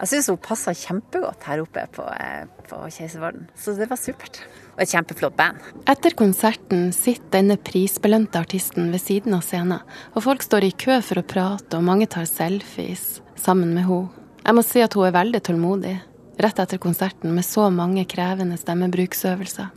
Jeg 0.00 0.10
syns 0.10 0.28
hun 0.32 0.40
passa 0.42 0.72
kjempegodt 0.74 1.44
her 1.46 1.62
oppe 1.62 1.84
på, 1.94 2.02
eh, 2.18 2.48
på 2.66 2.80
Keiservarden. 2.90 3.46
Så 3.54 3.76
det 3.78 3.86
var 3.90 3.96
supert. 3.96 4.40
Og 4.74 4.82
et 4.82 4.90
kjempeflott 4.90 5.36
band. 5.36 5.60
Etter 5.86 6.16
konserten 6.18 6.90
sitter 6.92 7.38
denne 7.38 7.56
prisbelønte 7.56 8.42
artisten 8.42 8.90
ved 8.90 9.00
siden 9.00 9.34
av 9.34 9.44
scenen, 9.46 9.80
og 10.14 10.24
folk 10.26 10.42
står 10.42 10.66
i 10.66 10.72
kø 10.74 11.00
for 11.00 11.22
å 11.22 11.26
prate, 11.26 11.76
og 11.76 11.86
mange 11.86 12.08
tar 12.10 12.26
selfies 12.26 13.20
sammen 13.36 13.74
med 13.74 13.86
henne. 13.86 14.10
Jeg 14.44 14.56
må 14.56 14.64
si 14.64 14.80
at 14.82 14.94
hun 14.94 15.06
er 15.06 15.12
veldig 15.14 15.42
tålmodig, 15.46 16.00
rett 16.40 16.58
etter 16.58 16.78
konserten 16.78 17.34
med 17.34 17.44
så 17.44 17.70
mange 17.70 18.06
krevende 18.08 18.56
stemmebruksøvelser. 18.58 19.70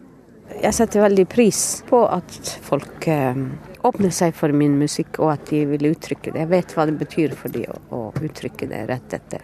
Jeg 0.63 0.73
setter 0.73 1.03
veldig 1.03 1.27
pris 1.29 1.83
på 1.89 1.99
at 2.09 2.31
folk 2.63 3.07
eh, 3.07 3.35
åpner 3.83 4.13
seg 4.15 4.35
for 4.37 4.53
min 4.55 4.77
musikk, 4.79 5.19
og 5.19 5.33
at 5.35 5.49
de 5.51 5.63
vil 5.73 5.89
uttrykke 5.91 6.31
det. 6.31 6.45
Jeg 6.45 6.51
vet 6.53 6.75
hva 6.75 6.87
det 6.89 6.95
betyr 6.99 7.35
for 7.37 7.53
de 7.53 7.65
å, 7.69 7.79
å 7.93 8.01
uttrykke 8.23 8.69
det 8.71 8.85
rett 8.89 9.17
etter. 9.19 9.43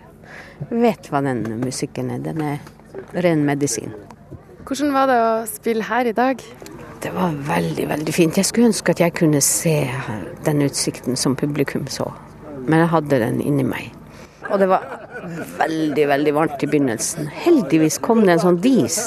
Jeg 0.60 0.82
vet 0.84 1.10
hva 1.12 1.22
den 1.26 1.44
musikken 1.64 2.12
er. 2.14 2.24
Den 2.24 2.42
er 2.46 2.60
ren 3.24 3.46
medisin. 3.48 3.94
Hvordan 4.68 4.94
var 4.94 5.10
det 5.10 5.20
å 5.24 5.30
spille 5.50 5.86
her 5.88 6.10
i 6.10 6.16
dag? 6.16 6.42
Det 7.00 7.12
var 7.16 7.36
veldig, 7.48 7.86
veldig 7.90 8.14
fint. 8.14 8.38
Jeg 8.38 8.48
skulle 8.48 8.70
ønske 8.70 8.94
at 8.94 9.02
jeg 9.02 9.16
kunne 9.16 9.40
se 9.44 9.78
den 10.46 10.66
utsikten 10.66 11.20
som 11.20 11.38
publikum 11.40 11.88
så, 11.92 12.10
men 12.68 12.84
jeg 12.84 12.92
hadde 12.92 13.22
den 13.24 13.40
inni 13.44 13.64
meg. 13.64 13.94
Og 14.50 14.60
det 14.60 14.68
var 14.72 15.09
veldig, 15.60 16.06
veldig 16.08 16.34
varmt 16.34 16.64
i 16.64 16.70
begynnelsen. 16.70 17.28
Heldigvis 17.44 18.00
kom 18.04 18.24
det 18.26 18.36
en 18.36 18.44
sånn 18.44 18.62
dis 18.64 19.00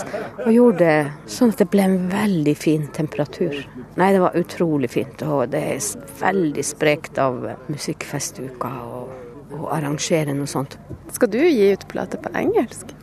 og 0.45 0.51
gjorde 0.53 0.87
det 0.87 1.33
sånn 1.35 1.53
at 1.55 1.63
det 1.63 1.69
ble 1.73 1.87
en 1.87 1.99
veldig 2.13 2.55
fin 2.59 2.87
temperatur. 2.95 3.57
Nei, 4.01 4.13
det 4.15 4.23
var 4.23 4.39
utrolig 4.39 4.91
fint. 4.93 5.25
Og 5.27 5.51
det 5.53 5.63
er 5.75 5.91
veldig 6.21 6.65
sprekt 6.67 7.21
av 7.23 7.45
musikkfestuka 7.69 8.73
og 8.87 9.67
arrangere 9.73 10.35
noe 10.37 10.51
sånt. 10.51 10.79
Skal 11.13 11.31
du 11.33 11.41
gi 11.43 11.73
ut 11.73 11.89
plate 11.91 12.21
på 12.21 12.33
engelsk? 12.39 12.95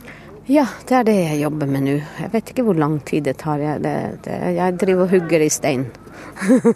Ja, 0.50 0.64
det 0.88 0.96
er 0.96 1.04
det 1.06 1.14
jeg 1.14 1.42
jobber 1.44 1.68
med 1.70 1.84
nå. 1.86 1.92
Jeg 2.18 2.32
vet 2.32 2.48
ikke 2.50 2.64
hvor 2.66 2.78
lang 2.78 2.96
tid 3.06 3.28
det 3.28 3.36
tar. 3.38 3.60
Jeg, 3.62 3.82
det, 3.84 3.94
det, 4.24 4.38
jeg 4.56 4.78
driver 4.80 5.04
og 5.04 5.12
hugger 5.14 5.44
i 5.44 5.50
stein. 5.52 5.84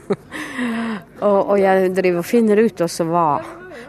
og, 1.27 1.39
og 1.41 1.57
jeg 1.59 1.91
driver 1.97 2.21
og 2.21 2.29
finner 2.29 2.63
ut 2.63 2.85
også 2.87 3.09
hva 3.09 3.27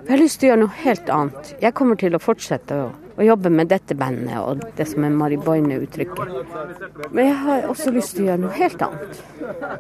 Jeg 0.06 0.14
har 0.14 0.22
lyst 0.22 0.38
til 0.38 0.46
å 0.46 0.50
gjøre 0.52 0.62
noe 0.62 0.78
helt 0.84 1.08
annet. 1.10 1.48
Jeg 1.64 1.74
kommer 1.74 1.98
til 1.98 2.14
å 2.14 2.20
fortsette 2.22 2.76
å, 2.78 2.90
å 2.94 3.26
jobbe 3.26 3.50
med 3.50 3.72
dette 3.72 3.96
bandet 3.98 4.38
og 4.38 4.62
det 4.78 4.86
som 4.86 5.08
er 5.08 5.16
mariboine-uttrykket. 5.18 7.10
Men 7.10 7.32
jeg 7.32 7.40
har 7.42 7.66
også 7.72 7.94
lyst 7.96 8.14
til 8.14 8.28
å 8.28 8.30
gjøre 8.30 8.44
noe 8.44 8.54
helt 8.60 8.86
annet. 8.86 9.24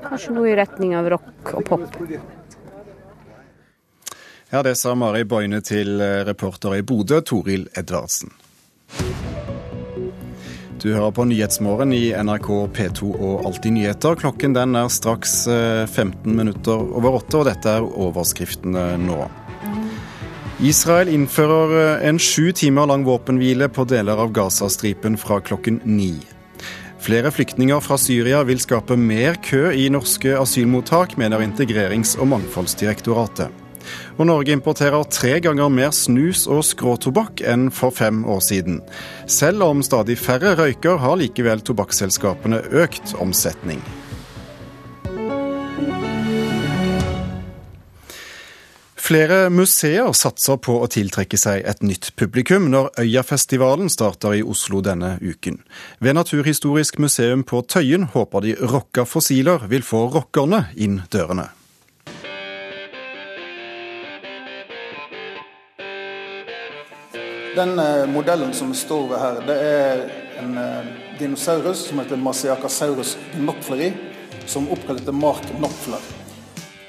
Kanskje 0.08 0.34
noe 0.34 0.50
i 0.50 0.55
retning 0.58 0.96
av 0.98 1.12
rock 1.13 1.53
og 1.60 1.70
pop. 1.70 2.00
Ja, 4.50 4.63
det 4.65 4.74
sa 4.82 4.96
Mari 4.98 5.22
Boine 5.29 5.62
til 5.65 6.01
eh, 6.01 6.24
reporter 6.25 6.74
i 6.79 6.82
Bodø, 6.82 7.22
Toril 7.22 7.70
Edvardsen. 7.77 8.34
Du 10.82 10.91
hører 10.94 11.13
på 11.13 11.29
Nyhetsmorgen 11.29 11.94
i 11.94 12.03
NRK 12.17 12.50
P2 12.74 13.13
og 13.13 13.46
Alltid 13.46 13.77
nyheter. 13.77 14.17
Klokken 14.25 14.58
den 14.58 14.77
er 14.77 14.89
straks 14.89 15.44
eh, 15.50 15.86
15 15.86 16.34
minutter 16.34 16.77
over 16.98 17.22
åtte, 17.22 17.44
og 17.44 17.50
dette 17.50 17.77
er 17.77 17.86
overskriftene 17.86 18.96
nå. 19.05 19.25
Israel 20.65 21.12
innfører 21.13 21.74
eh, 21.77 22.07
en 22.10 22.17
sju 22.17 22.50
timer 22.55 22.88
lang 22.89 23.03
våpenhvile 23.05 23.67
på 23.69 23.84
deler 23.86 24.17
av 24.17 24.31
Gazastripen 24.34 25.13
fra 25.22 25.38
klokken 25.43 25.77
ni. 25.86 26.15
Flere 27.05 27.29
flyktninger 27.29 27.84
fra 27.86 28.00
Syria 28.01 28.39
vil 28.48 28.62
skape 28.63 28.95
mer 28.98 29.38
kø 29.45 29.67
i 29.77 29.84
norske 29.93 30.31
asylmottak, 30.39 31.19
mener 31.22 31.43
Integrerings- 31.45 32.15
og 32.17 32.31
mangfoldsdirektoratet. 32.31 33.62
Og 34.17 34.25
Norge 34.25 34.55
importerer 34.57 35.05
tre 35.13 35.36
ganger 35.45 35.69
mer 35.69 35.93
snus 35.93 36.48
og 36.50 36.63
skråtobakk 36.65 37.43
enn 37.45 37.67
for 37.69 37.93
fem 37.93 38.24
år 38.25 38.41
siden. 38.41 38.79
Selv 39.29 39.67
om 39.67 39.86
stadig 39.86 40.17
færre 40.17 40.55
røyker, 40.57 40.98
har 40.98 41.22
likevel 41.22 41.62
tobakksselskapene 41.62 42.63
økt 42.74 43.13
omsetning. 43.22 43.86
Flere 49.05 49.51
museer 49.53 50.07
satser 50.17 50.55
på 50.65 50.79
å 50.81 50.88
tiltrekke 50.89 51.38
seg 51.38 51.62
et 51.69 51.83
nytt 51.85 52.07
publikum 52.17 52.71
når 52.74 52.88
Øyafestivalen 53.03 53.91
starter 53.93 54.33
i 54.33 54.41
Oslo 54.41 54.79
denne 54.81 55.19
uken. 55.21 55.59
Ved 56.01 56.17
Naturhistorisk 56.17 56.97
museum 56.97 57.43
på 57.45 57.62
Tøyen 57.69 58.07
håper 58.15 58.47
de 58.47 58.55
rocka 58.74 59.05
fossiler 59.05 59.67
vil 59.69 59.85
få 59.85 60.07
rockerne 60.09 60.63
inn 60.74 61.03
dørene. 61.13 61.51
Den 67.53 67.77
eh, 67.77 68.09
modellen 68.09 68.57
som 68.57 68.74
står 68.74 69.07
ved 69.13 69.25
her, 69.27 69.41
det 69.45 69.62
er 69.69 70.05
en 70.41 70.57
eh, 70.57 70.93
dinosaurus 71.21 71.85
som 71.91 72.01
heter 72.01 72.17
Masiakasaurus 72.17 73.19
nopfleri, 73.38 73.93
som 74.50 74.65
oppkalt 74.74 75.05
etter 75.05 75.13
Mark 75.13 75.45
Knopfler. 75.53 76.25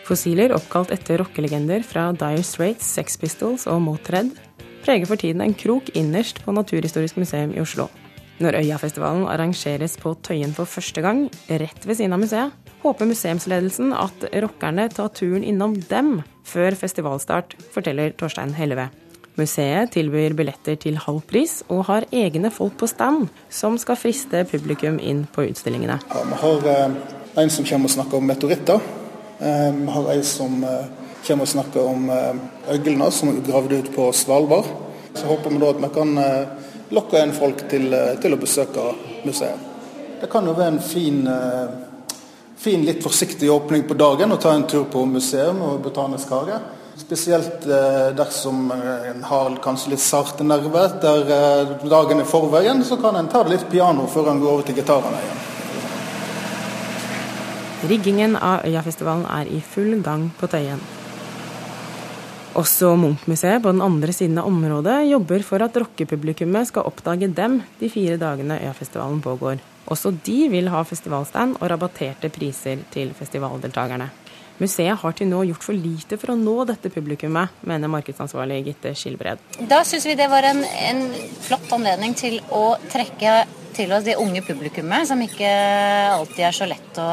Fossiler 0.07 0.53
oppkalt 0.55 0.93
etter 0.95 1.19
rockelegender 1.19 1.83
fra 1.83 2.13
Dire 2.15 2.45
Straits, 2.47 2.87
Sex 2.95 3.17
Pistols 3.19 3.67
og 3.67 3.81
Motred 3.83 4.37
preger 4.87 5.09
for 5.11 5.19
tiden 5.19 5.43
en 5.43 5.55
krok 5.59 5.89
innerst 5.99 6.39
på 6.45 6.53
Naturhistorisk 6.55 7.17
museum 7.19 7.51
i 7.51 7.59
Oslo. 7.59 7.89
Når 8.39 8.61
Øyafestivalen 8.61 9.25
arrangeres 9.27 9.97
på 9.99 10.13
Tøyen 10.23 10.53
for 10.55 10.69
første 10.69 11.03
gang, 11.03 11.25
rett 11.49 11.87
ved 11.89 11.99
siden 11.99 12.15
av 12.15 12.21
museet, 12.23 12.53
håper 12.85 13.09
museumsledelsen 13.09 13.95
at 13.97 14.27
rockerne 14.45 14.85
tar 14.93 15.09
turen 15.17 15.43
innom 15.43 15.75
dem 15.91 16.21
før 16.47 16.77
festivalstart, 16.79 17.57
forteller 17.75 18.15
Torstein 18.15 18.55
Helleve. 18.55 18.91
Museet 19.37 19.91
tilbyr 19.97 20.37
billetter 20.37 20.79
til 20.81 21.01
halv 21.03 21.25
pris, 21.27 21.59
og 21.69 21.89
har 21.91 22.07
egne 22.13 22.53
folk 22.55 22.77
på 22.79 22.87
stand 22.89 23.27
som 23.51 23.75
skal 23.81 23.99
friste 23.99 24.45
publikum 24.53 25.01
inn 25.03 25.25
på 25.33 25.49
utstillingene. 25.49 25.99
Ja, 26.13 26.23
vi 26.31 26.39
har 26.45 26.71
eh, 26.77 26.95
en 27.43 27.53
som 27.53 27.67
kommer 27.67 27.91
og 27.91 27.97
snakker 27.97 28.21
om 28.21 28.31
meteoritter. 28.31 28.87
Vi 29.39 29.87
har 29.87 30.13
en 30.13 30.25
som 30.25 30.65
eh, 30.65 30.85
kommer 31.27 31.45
og 31.45 31.49
snakker 31.49 31.85
om 31.85 32.11
eh, 32.11 32.37
øglene 32.73 33.11
som 33.13 33.33
er 33.33 33.43
gravd 33.45 33.73
ut 33.73 33.91
på 33.93 34.09
Svalbard. 34.17 34.69
Så 35.15 35.27
håper 35.29 35.53
vi 35.53 35.61
da 35.61 35.73
at 35.75 35.83
vi 35.83 35.91
kan 35.93 36.19
eh, 36.23 36.71
lokke 36.97 37.21
inn 37.21 37.35
folk 37.37 37.67
til, 37.69 37.93
til 38.23 38.37
å 38.37 38.41
besøke 38.41 38.87
museet. 39.27 39.73
Det 40.23 40.31
kan 40.33 40.47
jo 40.49 40.55
være 40.57 40.73
en 40.73 40.81
fin, 40.81 41.19
fin, 42.57 42.85
litt 42.87 43.03
forsiktig 43.05 43.51
åpning 43.53 43.85
på 43.85 43.99
dagen 44.01 44.33
å 44.33 44.39
ta 44.41 44.55
en 44.57 44.65
tur 44.65 44.87
på 44.89 45.03
museum 45.05 45.61
og 45.67 45.83
Botanisk 45.85 46.33
hage. 46.33 46.57
Spesielt 46.97 47.67
dersom 48.17 48.71
en 48.73 49.21
har 49.29 49.59
kanskje 49.61 49.93
litt 49.93 50.01
sarte 50.01 50.47
nerver 50.47 50.97
der 51.03 51.75
dagen 51.85 52.23
er 52.23 52.31
forveien, 52.31 52.81
så 52.87 52.97
kan 53.03 53.21
en 53.21 53.29
ta 53.29 53.45
det 53.45 53.59
litt 53.59 53.69
piano 53.69 54.09
før 54.09 54.33
en 54.33 54.41
går 54.41 54.55
over 54.55 54.71
til 54.71 54.81
gitarene 54.81 55.21
igjen. 55.21 55.46
Riggingen 57.87 58.35
av 58.35 58.65
Øyafestivalen 58.67 59.27
er 59.31 59.47
i 59.47 59.61
full 59.63 60.01
gang 60.03 60.25
på 60.35 60.49
Tøyen. 60.51 60.81
Også 62.59 62.95
Munch-museet 62.99 63.63
på 63.63 63.71
den 63.71 63.83
andre 63.85 64.15
siden 64.17 64.41
av 64.41 64.49
området 64.49 65.05
jobber 65.07 65.45
for 65.47 65.63
at 65.63 65.77
rockepublikummet 65.79 66.71
skal 66.71 66.89
oppdage 66.89 67.29
dem 67.31 67.61
de 67.79 67.91
fire 67.93 68.17
dagene 68.19 68.57
Øyafestivalen 68.65 69.21
pågår. 69.23 69.61
Også 69.87 70.11
de 70.27 70.49
vil 70.51 70.71
ha 70.73 70.81
festivalstand 70.83 71.61
og 71.61 71.71
rabatterte 71.71 72.33
priser 72.35 72.83
til 72.91 73.13
festivaldeltakerne. 73.15 74.09
Museet 74.59 74.99
har 74.99 75.15
til 75.15 75.31
nå 75.31 75.45
gjort 75.53 75.69
for 75.69 75.77
lite 75.77 76.19
for 76.19 76.33
å 76.33 76.39
nå 76.41 76.57
dette 76.67 76.91
publikummet, 76.91 77.55
mener 77.69 77.93
markedsansvarlig 77.93 78.63
Gitte 78.67 78.97
Skilbred. 78.97 79.47
Da 79.69 79.83
syns 79.87 80.09
vi 80.09 80.17
det 80.19 80.31
var 80.33 80.49
en, 80.49 80.65
en 80.65 81.07
flott 81.45 81.71
anledning 81.77 82.19
til 82.19 82.41
å 82.51 82.65
trekke 82.91 83.45
til 83.77 83.93
oss 83.93 84.07
det 84.09 84.17
unge 84.19 84.43
publikummet, 84.43 85.07
som 85.07 85.23
ikke 85.23 85.55
alltid 86.17 86.47
er 86.49 86.57
så 86.57 86.67
lett 86.73 86.99
å 86.99 87.09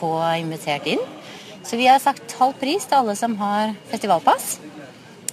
få 0.00 0.12
invitert 0.40 0.88
inn. 0.90 1.02
Så 1.62 1.76
vi 1.76 1.86
har 1.86 2.00
sagt 2.00 2.32
halv 2.40 2.56
pris 2.60 2.86
til 2.88 2.98
alle 3.02 3.16
som 3.18 3.36
har 3.40 3.74
festivalpass. 3.92 4.58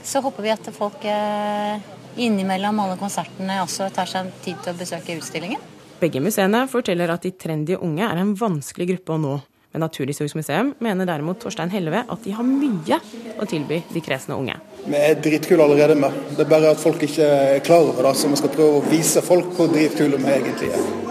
Så 0.04 0.22
håper 0.24 0.44
vi 0.44 0.54
at 0.54 0.70
folk 0.76 1.04
eh, 1.08 1.80
innimellom 2.20 2.80
alle 2.84 3.00
konsertene 3.00 3.62
også 3.64 3.90
tar 3.96 4.10
seg 4.12 4.32
tid 4.44 4.60
til 4.64 4.76
å 4.76 4.80
besøke 4.80 5.18
utstillingen. 5.18 5.64
Begge 5.98 6.22
museene 6.22 6.68
forteller 6.70 7.10
at 7.10 7.24
de 7.26 7.34
trendy 7.34 7.78
unge 7.80 8.06
er 8.06 8.20
en 8.22 8.36
vanskelig 8.38 8.92
gruppe 8.92 9.16
å 9.16 9.22
nå. 9.22 9.38
Men 9.74 9.84
Naturhistorisk 9.84 10.38
museum 10.38 10.72
mener 10.84 11.10
derimot 11.10 11.42
Torstein 11.42 11.72
Helleve 11.74 12.04
at 12.08 12.24
de 12.24 12.36
har 12.38 12.46
mye 12.48 13.00
å 13.38 13.48
tilby 13.50 13.82
de 13.92 14.04
kresne 14.06 14.38
unge. 14.38 14.56
Vi 14.86 14.96
er 14.96 15.20
dritkule 15.20 15.66
allerede 15.66 15.98
med. 16.00 16.16
Det 16.38 16.46
er 16.46 16.54
bare 16.54 16.72
at 16.72 16.82
folk 16.82 17.04
ikke 17.04 17.28
er 17.28 17.60
klar 17.66 17.90
over 17.90 18.08
det, 18.08 18.16
så 18.18 18.32
vi 18.32 18.40
skal 18.40 18.54
prøve 18.56 18.80
å 18.80 18.88
vise 18.88 19.26
folk 19.26 19.52
hvor 19.58 19.74
dritkule 19.74 20.22
vi 20.22 20.34
egentlig 20.38 20.72
er. 20.78 21.07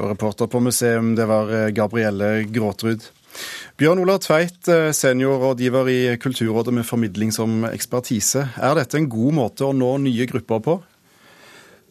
Og 0.00 0.14
reporter 0.14 0.48
på 0.48 0.62
museum, 0.64 1.14
det 1.16 1.26
var 1.28 1.50
eh, 1.52 1.70
Gabrielle 1.76 2.46
Gråtrud. 2.48 3.04
Bjørn 3.80 4.00
Olav 4.02 4.22
Tveit, 4.24 4.62
eh, 4.72 4.90
seniorrådgiver 4.96 5.90
i 5.92 6.00
Kulturrådet 6.20 6.74
med 6.74 6.88
formidling 6.88 7.34
som 7.34 7.66
ekspertise. 7.68 8.46
Er 8.56 8.78
dette 8.78 8.96
en 8.98 9.10
god 9.10 9.36
måte 9.36 9.68
å 9.68 9.76
nå 9.76 9.98
nye 10.06 10.28
grupper 10.30 10.64
på? 10.64 10.80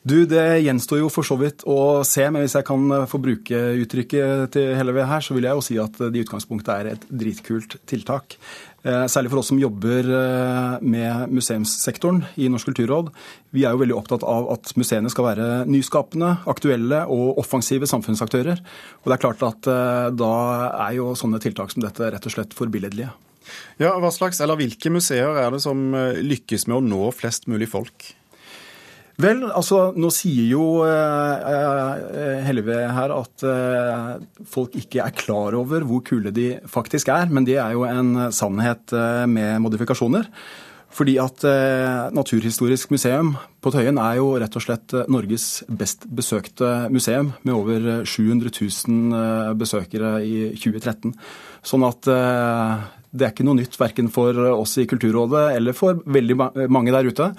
Du, 0.10 0.24
Det 0.26 0.64
gjenstår 0.64 1.02
jo 1.04 1.10
for 1.12 1.28
så 1.28 1.36
vidt 1.38 1.66
å 1.70 2.02
se, 2.08 2.24
men 2.32 2.42
hvis 2.42 2.56
jeg 2.56 2.66
kan 2.66 3.06
få 3.12 3.20
bruke 3.22 3.58
uttrykket 3.84 4.54
til 4.56 4.72
Helleve 4.80 5.06
her, 5.06 5.22
så 5.22 5.36
vil 5.36 5.46
jeg 5.46 5.60
jo 5.60 5.66
si 5.66 5.76
at 5.78 6.00
det 6.00 6.16
i 6.16 6.24
utgangspunktet 6.24 6.72
er 6.74 6.92
et 6.94 7.04
dritkult 7.12 7.76
tiltak. 7.86 8.38
Eh, 8.84 9.06
særlig 9.12 9.32
for 9.32 9.42
oss 9.42 9.50
som 9.52 9.60
jobber 9.60 10.08
eh, 10.08 10.76
med 10.80 11.34
museumssektoren 11.36 12.22
i 12.40 12.48
Norsk 12.52 12.70
kulturråd. 12.70 13.10
Vi 13.56 13.66
er 13.68 13.76
jo 13.76 13.82
veldig 13.82 13.98
opptatt 13.98 14.24
av 14.24 14.48
at 14.54 14.72
museene 14.80 15.12
skal 15.12 15.28
være 15.28 15.48
nyskapende, 15.68 16.38
aktuelle 16.50 17.02
og 17.12 17.42
offensive 17.42 17.90
samfunnsaktører. 17.90 18.62
Og 19.04 19.10
det 19.10 19.18
er 19.18 19.24
klart 19.26 19.44
at 19.48 19.72
eh, 19.72 20.12
da 20.16 20.36
er 20.88 21.00
jo 21.00 21.12
sånne 21.20 21.42
tiltak 21.44 21.74
som 21.74 21.84
dette 21.84 22.14
rett 22.14 22.30
og 22.30 22.36
slett 22.36 22.56
forbilledlige. 22.56 23.12
Ja, 23.82 23.96
hva 23.98 24.12
slags, 24.14 24.40
eller 24.44 24.60
Hvilke 24.60 24.92
museer 24.94 25.40
er 25.42 25.52
det 25.52 25.64
som 25.64 25.90
lykkes 26.22 26.68
med 26.70 26.78
å 26.78 26.86
nå 26.86 27.10
flest 27.18 27.50
mulig 27.50 27.72
folk? 27.72 28.12
Vel, 29.20 29.42
altså 29.52 29.90
nå 30.00 30.10
sier 30.16 30.48
jo 30.48 30.66
eh, 30.88 32.40
Helve 32.46 32.78
her 32.96 33.12
at 33.12 33.44
eh, 33.44 34.14
folk 34.48 34.78
ikke 34.80 35.04
er 35.04 35.18
klar 35.18 35.58
over 35.60 35.84
hvor 35.88 36.06
kule 36.08 36.32
de 36.32 36.54
faktisk 36.72 37.12
er. 37.12 37.28
Men 37.28 37.48
det 37.48 37.58
er 37.60 37.76
jo 37.76 37.84
en 37.88 38.30
sannhet 38.36 38.96
eh, 38.96 39.26
med 39.28 39.60
modifikasjoner. 39.66 40.30
Fordi 40.96 41.18
at 41.22 41.44
eh, 41.46 42.08
Naturhistorisk 42.16 42.96
museum 42.96 43.34
på 43.60 43.74
Tøyen 43.76 44.00
er 44.00 44.22
jo 44.22 44.32
rett 44.40 44.56
og 44.56 44.64
slett 44.64 44.96
eh, 44.96 45.12
Norges 45.12 45.50
best 45.68 46.08
besøkte 46.08 46.88
museum, 46.88 47.34
med 47.44 47.60
over 47.60 47.92
700 48.08 48.56
000 48.56 49.60
besøkere 49.60 50.16
i 50.24 50.48
2013. 50.56 51.12
Sånn 51.60 51.84
at 51.84 52.08
det 52.08 53.26
er 53.26 53.32
ikke 53.34 53.44
noe 53.44 53.60
nytt 53.60 53.76
verken 53.76 54.08
for 54.14 54.38
oss 54.54 54.78
i 54.80 54.88
Kulturrådet 54.88 55.50
eller 55.58 55.76
for 55.76 56.00
veldig 56.08 56.38
mange 56.72 56.94
der 56.96 57.10
ute 57.10 57.34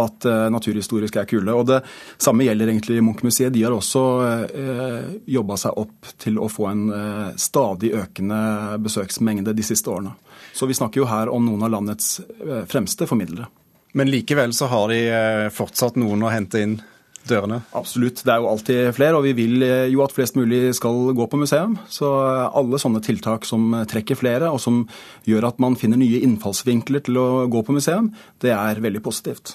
at 0.00 0.26
uh, 0.28 0.46
naturhistorisk 0.52 1.16
er 1.20 1.28
kule. 1.30 1.54
Og 1.54 1.66
Det 1.68 1.80
samme 2.18 2.46
gjelder 2.46 2.70
egentlig 2.70 3.02
Munch-museet. 3.04 3.52
De 3.54 3.64
har 3.64 3.74
også 3.74 4.04
eh, 4.44 5.10
jobba 5.34 5.58
seg 5.60 5.80
opp 5.80 6.14
til 6.20 6.38
å 6.40 6.48
få 6.50 6.68
en 6.70 6.86
eh, 6.94 7.34
stadig 7.40 7.92
økende 7.96 8.78
besøksmengde 8.84 9.54
de 9.56 9.66
siste 9.66 9.90
årene. 9.90 10.14
Så 10.54 10.68
vi 10.70 10.76
snakker 10.76 11.02
jo 11.02 11.10
her 11.10 11.30
om 11.32 11.44
noen 11.46 11.66
av 11.66 11.74
landets 11.74 12.18
eh, 12.20 12.64
fremste 12.70 13.08
formidlere. 13.10 13.50
Men 13.94 14.10
likevel 14.10 14.54
så 14.56 14.66
har 14.72 14.90
de 14.90 14.98
fortsatt 15.54 15.94
noen 16.00 16.24
å 16.26 16.32
hente 16.32 16.58
inn 16.64 16.72
dørene? 17.30 17.60
Absolutt. 17.78 18.24
Det 18.26 18.32
er 18.32 18.42
jo 18.42 18.48
alltid 18.50 18.88
flere, 18.96 19.20
og 19.20 19.22
vi 19.28 19.36
vil 19.38 19.62
jo 19.92 20.02
at 20.02 20.12
flest 20.12 20.34
mulig 20.34 20.74
skal 20.74 21.14
gå 21.14 21.28
på 21.30 21.38
museum. 21.38 21.76
Så 21.86 22.10
alle 22.26 22.80
sånne 22.82 23.00
tiltak 23.06 23.46
som 23.46 23.70
trekker 23.86 24.18
flere, 24.18 24.50
og 24.50 24.58
som 24.60 24.82
gjør 25.30 25.46
at 25.52 25.62
man 25.62 25.78
finner 25.78 26.02
nye 26.02 26.24
innfallsvinkler 26.26 27.06
til 27.06 27.22
å 27.22 27.28
gå 27.46 27.62
på 27.62 27.78
museum, 27.78 28.10
det 28.42 28.50
er 28.56 28.82
veldig 28.82 29.04
positivt. 29.06 29.54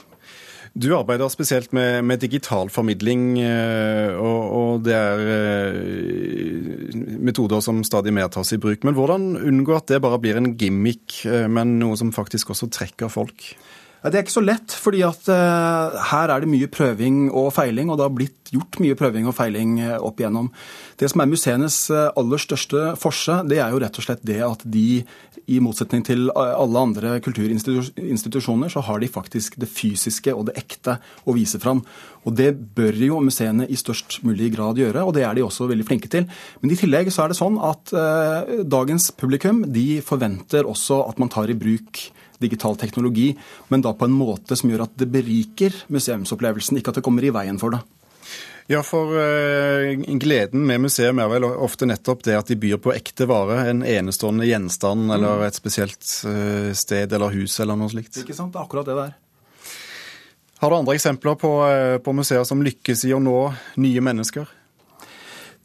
Du 0.77 0.91
arbeider 0.93 1.29
spesielt 1.33 1.73
med, 1.73 2.03
med 2.05 2.21
digital 2.21 2.69
formidling, 2.69 3.39
eh, 3.41 4.13
og, 4.13 4.41
og, 4.59 4.83
det 4.85 4.93
er 4.93 5.23
eh, 5.33 6.93
metoder 7.19 7.63
som 7.65 7.81
stadig 7.87 8.13
mer 8.13 8.29
tas 8.33 8.53
i 8.53 8.59
bruk. 8.61 8.85
Men 8.85 8.97
hvordan 8.97 9.31
unngå 9.39 9.75
at 9.79 9.89
det 9.89 10.01
bare 10.03 10.19
blir 10.21 10.37
en 10.37 10.53
gimmick, 10.59 11.23
eh, 11.25 11.47
men 11.49 11.79
noe 11.81 11.97
som 11.99 12.13
faktisk 12.15 12.53
også 12.53 12.69
trekker 12.75 13.11
folk? 13.11 13.51
Det 13.99 14.15
er 14.15 14.23
ikke 14.23 14.31
så 14.31 14.45
lett, 14.45 14.71
fordi 14.79 15.01
at 15.03 15.25
uh, 15.27 15.95
her 16.13 16.31
er 16.31 16.39
det 16.39 16.47
mye 16.47 16.69
prøving 16.71 17.25
og 17.35 17.49
feiling, 17.51 17.89
og 17.91 17.97
det 17.99 18.05
har 18.05 18.13
blitt 18.15 18.51
gjort 18.53 18.77
mye 18.79 18.95
prøving 18.95 19.25
og 19.27 19.35
feiling 19.35 19.73
uh, 19.83 19.97
opp 20.07 20.21
igjennom. 20.21 20.47
Det 20.95 21.09
som 21.11 21.19
er 21.19 21.27
museenes 21.27 21.81
uh, 21.91 22.05
aller 22.15 22.39
største 22.39 22.93
forse, 23.01 23.41
det 23.51 23.57
er 23.59 23.73
jo 23.73 23.81
rett 23.83 23.99
og 23.99 24.05
slett 24.05 24.23
det 24.23 24.37
at 24.45 24.63
de, 24.63 25.01
i 25.51 25.57
motsetning 25.59 26.05
til 26.07 26.29
alle 26.31 26.79
andre 26.79 27.17
kulturinstitusjoner, 27.25 28.71
så 28.71 28.85
har 28.87 29.01
de 29.03 29.09
faktisk 29.11 29.57
det 29.59 29.67
fysiske 29.67 30.31
og 30.31 30.47
det 30.47 30.55
ekte 30.61 30.95
å 31.27 31.35
vise 31.35 31.59
fram. 31.59 31.81
Og 32.23 32.37
det 32.39 32.53
bør 32.77 32.95
jo 33.03 33.19
museene 33.25 33.67
i 33.67 33.79
størst 33.79 34.21
mulig 34.23 34.53
grad 34.55 34.79
gjøre, 34.79 35.03
og 35.03 35.11
det 35.17 35.25
er 35.27 35.35
de 35.35 35.43
også 35.43 35.67
veldig 35.67 35.87
flinke 35.89 36.11
til. 36.11 36.29
Men 36.61 36.71
i 36.71 36.79
tillegg 36.79 37.11
så 37.11 37.25
er 37.25 37.33
det 37.33 37.39
sånn 37.39 37.59
at 37.65 37.91
dagens 38.69 39.09
publikum 39.17 39.65
de 39.73 39.87
forventer 40.05 40.69
også 40.69 41.01
at 41.09 41.19
man 41.19 41.33
tar 41.33 41.51
i 41.51 41.57
bruk 41.57 42.05
digital 42.39 42.77
teknologi, 42.79 43.31
men 43.69 43.83
da 43.85 43.93
på 43.93 44.07
en 44.07 44.15
måte 44.15 44.57
som 44.59 44.71
gjør 44.71 44.87
at 44.87 44.97
det 44.99 45.09
beriker 45.11 45.75
museumsopplevelsen, 45.91 46.79
ikke 46.79 46.93
at 46.93 46.99
det 46.99 47.05
kommer 47.05 47.25
i 47.25 47.33
veien 47.35 47.59
for 47.61 47.75
det. 47.75 47.83
Ja, 48.69 48.83
for 48.85 49.15
uh, 49.17 50.17
gleden 50.21 50.67
med 50.69 50.83
museum 50.83 51.17
er 51.17 51.29
vel 51.31 51.47
ofte 51.49 51.87
nettopp 51.89 52.21
det 52.27 52.35
at 52.37 52.51
de 52.51 52.57
byr 52.59 52.77
på 52.77 52.93
ekte 52.93 53.25
vare. 53.29 53.63
En 53.71 53.81
enestående 53.81 54.45
gjenstand 54.45 55.07
mm. 55.07 55.13
eller 55.15 55.47
et 55.47 55.57
spesielt 55.57 56.05
uh, 56.29 56.69
sted 56.77 57.15
eller 57.17 57.33
hus 57.33 57.57
eller 57.63 57.79
noe 57.79 57.89
slikt. 57.89 58.21
Ikke 58.21 58.37
sant, 58.37 58.53
det 58.53 58.61
er 58.61 58.67
akkurat 58.67 58.85
det 58.85 58.99
der. 58.99 59.17
Har 60.61 60.69
du 60.69 60.77
andre 60.77 60.99
eksempler 60.99 61.39
på, 61.41 61.55
uh, 61.65 61.97
på 62.05 62.13
museer 62.13 62.45
som 62.45 62.61
lykkes 62.61 63.07
i 63.09 63.15
å 63.17 63.23
nå 63.23 63.39
nye 63.81 64.05
mennesker? 64.05 64.53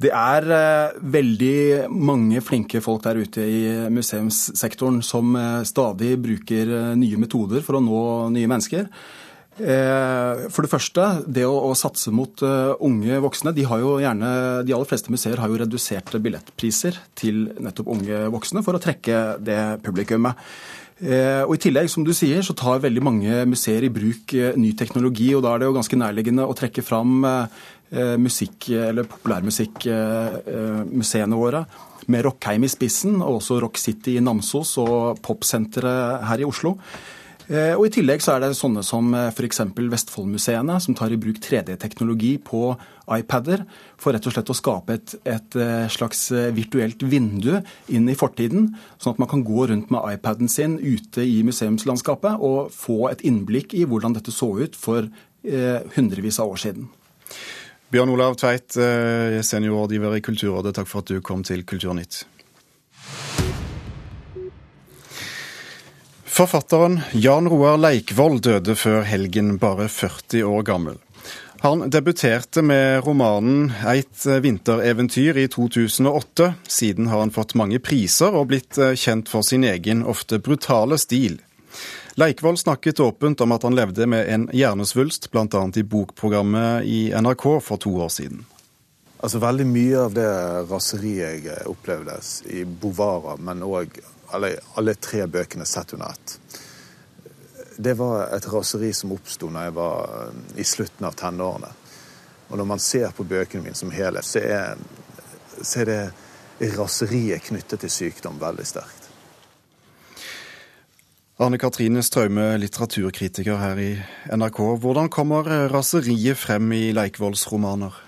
Det 0.03 0.11
er 0.11 0.47
eh, 0.51 0.97
veldig 1.15 1.91
mange 1.95 2.41
flinke 2.43 2.81
folk 2.83 3.05
der 3.05 3.21
ute 3.23 3.45
i 3.47 3.61
museumssektoren 3.95 4.99
som 5.07 5.37
eh, 5.39 5.61
stadig 5.69 6.17
bruker 6.23 6.73
eh, 6.81 6.89
nye 6.99 7.21
metoder 7.21 7.63
for 7.63 7.79
å 7.79 7.85
nå 7.85 8.01
nye 8.35 8.51
mennesker. 8.51 8.91
For 9.55 10.67
det 10.67 10.69
første, 10.73 11.03
det 11.31 11.45
å, 11.47 11.53
å 11.69 11.77
satse 11.79 12.11
mot 12.11 12.43
unge 12.43 13.21
voksne. 13.23 13.53
De, 13.55 13.63
gjerne, 13.63 14.31
de 14.67 14.75
aller 14.75 14.89
fleste 14.91 15.15
museer 15.15 15.39
har 15.39 15.47
jo 15.47 15.61
reduserte 15.61 16.19
billettpriser 16.19 16.99
til 17.15 17.45
nettopp 17.63 17.93
unge 17.95 18.25
voksne 18.35 18.65
for 18.67 18.75
å 18.75 18.81
trekke 18.83 19.21
det 19.47 19.61
publikummet. 19.87 20.43
Og 21.05 21.51
I 21.53 21.61
tillegg, 21.61 21.91
som 21.93 22.07
du 22.07 22.15
sier, 22.17 22.41
så 22.41 22.55
tar 22.57 22.79
veldig 22.81 23.03
mange 23.05 23.43
museer 23.51 23.85
i 23.85 23.91
bruk 23.93 24.33
ny 24.57 24.71
teknologi. 24.73 25.27
og 25.37 25.43
Da 25.45 25.51
er 25.53 25.61
det 25.61 25.67
jo 25.69 25.75
ganske 25.77 25.99
nærliggende 26.01 26.47
å 26.49 26.55
trekke 26.57 26.81
fram 26.81 27.27
Eh, 27.95 28.17
musikk- 28.19 28.71
eller 28.71 29.05
populærmusikkmuseene 29.05 31.37
våre. 31.37 31.67
Med 32.07 32.25
Rockheim 32.25 32.65
i 32.65 32.69
spissen, 32.69 33.23
og 33.23 33.41
også 33.41 33.61
Rock 33.63 33.79
City 33.79 34.17
i 34.17 34.21
Namsos 34.21 34.79
og 34.79 35.23
Popsenteret 35.23 36.25
her 36.27 36.41
i 36.41 36.45
Oslo. 36.45 36.79
Eh, 37.49 37.75
og 37.77 37.87
I 37.89 37.93
tillegg 37.99 38.23
så 38.25 38.35
er 38.35 38.45
det 38.45 38.55
sånne 38.57 38.81
som 38.87 39.11
eh, 39.17 39.29
f.eks. 39.29 39.61
Vestfoldmuseene, 39.77 40.79
som 40.81 40.97
tar 40.97 41.13
i 41.13 41.19
bruk 41.21 41.41
3D-teknologi 41.45 42.39
på 42.41 42.71
iPader 43.19 43.67
for 44.01 44.17
rett 44.17 44.25
og 44.25 44.33
slett 44.33 44.53
å 44.53 44.57
skape 44.57 44.97
et, 44.97 45.15
et, 45.29 45.59
slags 45.93 46.31
virtuelt 46.57 47.03
vindu 47.05 47.59
inn 47.93 48.09
i 48.09 48.17
fortiden, 48.17 48.71
sånn 48.97 49.13
at 49.13 49.21
man 49.21 49.29
kan 49.29 49.45
gå 49.45 49.67
rundt 49.69 49.93
med 49.93 50.17
iPaden 50.17 50.49
sin 50.49 50.79
ute 50.81 51.21
i 51.21 51.43
museumslandskapet 51.45 52.41
og 52.41 52.73
få 52.73 53.11
et 53.11 53.25
innblikk 53.29 53.77
i 53.77 53.85
hvordan 53.89 54.17
dette 54.17 54.33
så 54.33 54.49
ut 54.57 54.79
for 54.79 55.05
eh, 55.05 55.81
hundrevis 55.97 56.41
av 56.41 56.55
år 56.55 56.65
siden. 56.65 56.89
Bjørn 57.93 58.11
Olav 58.11 58.35
Tveit, 58.41 58.77
eh, 58.81 59.41
seniorrådgiver 59.45 60.17
i 60.17 60.23
Kulturrådet, 60.25 60.75
takk 60.79 60.89
for 60.91 61.05
at 61.05 61.13
du 61.13 61.21
kom 61.23 61.45
til 61.47 61.63
Kulturnytt. 61.69 62.25
Forfatteren 66.35 67.01
Jan 67.13 67.47
Roar 67.47 67.77
Leikvoll 67.79 68.41
døde 68.43 68.75
før 68.75 69.05
helgen, 69.07 69.53
bare 69.63 69.85
40 69.87 70.41
år 70.43 70.65
gammel. 70.67 70.97
Han 71.63 71.85
debuterte 71.95 72.63
med 72.63 73.05
romanen 73.07 73.69
'Eit 73.71 74.25
vintereventyr' 74.43 75.39
i 75.39 75.47
2008. 75.47 76.55
Siden 76.67 77.07
har 77.07 77.23
han 77.23 77.31
fått 77.31 77.55
mange 77.55 77.79
priser 77.79 78.35
og 78.35 78.49
blitt 78.51 78.79
eh, 78.79 78.97
kjent 78.99 79.31
for 79.31 79.47
sin 79.47 79.63
egen, 79.63 80.03
ofte 80.03 80.41
brutale 80.43 80.99
stil. 80.99 81.39
Leikvoll 82.19 82.59
snakket 82.59 83.01
åpent 83.01 83.41
om 83.41 83.55
at 83.55 83.63
han 83.63 83.79
levde 83.79 84.07
med 84.11 84.27
en 84.27 84.49
hjernesvulst, 84.51 85.31
bl.a. 85.31 85.63
i 85.77 85.87
bokprogrammet 85.87 86.83
i 86.83 87.13
NRK 87.15 87.47
for 87.63 87.79
to 87.79 87.95
år 87.95 88.11
siden. 88.11 88.43
Altså 89.23 89.39
Veldig 89.39 89.69
mye 89.71 90.03
av 90.03 90.19
det 90.19 90.27
raseriet 90.67 91.47
jeg 91.47 91.71
opplevde 91.71 92.19
i 92.51 92.67
Bovara, 92.67 93.39
men 93.39 93.63
òg 93.63 94.03
alle, 94.35 94.51
alle, 94.79 94.95
tre 94.95 95.27
bøkene 95.31 95.67
sett 95.69 95.95
under 95.97 96.13
ett, 96.15 96.39
det 97.77 97.95
var 97.99 98.29
et 98.37 98.47
raseri 98.53 98.93
som 98.95 99.15
oppsto 99.15 99.49
når 99.51 99.69
jeg 99.69 99.75
var 99.79 100.13
eh, 100.19 100.43
i 100.63 100.67
slutten 100.67 101.09
av 101.09 101.17
tenårene. 101.19 101.71
Og 102.51 102.61
når 102.61 102.69
man 102.69 102.83
ser 102.83 103.11
på 103.17 103.27
bøkene 103.27 103.65
mine 103.65 103.79
som 103.79 103.91
helhet, 103.91 104.27
så 104.27 104.43
er, 104.45 104.77
så 105.61 105.83
er 105.83 105.91
det 105.91 106.75
raseriet 106.77 107.43
knyttet 107.49 107.83
til 107.83 107.91
sykdom 107.91 108.39
veldig 108.39 108.67
sterkt. 108.69 109.09
Arne 111.43 111.59
Katrine 111.59 112.03
Straume, 112.07 112.53
litteraturkritiker 112.63 113.59
her 113.59 113.81
i 113.83 113.91
NRK. 114.31 114.61
Hvordan 114.85 115.11
kommer 115.11 115.49
raseriet 115.73 116.39
frem 116.39 116.71
i 116.77 116.93
Leikvolls 116.95 117.49
romaner? 117.51 118.04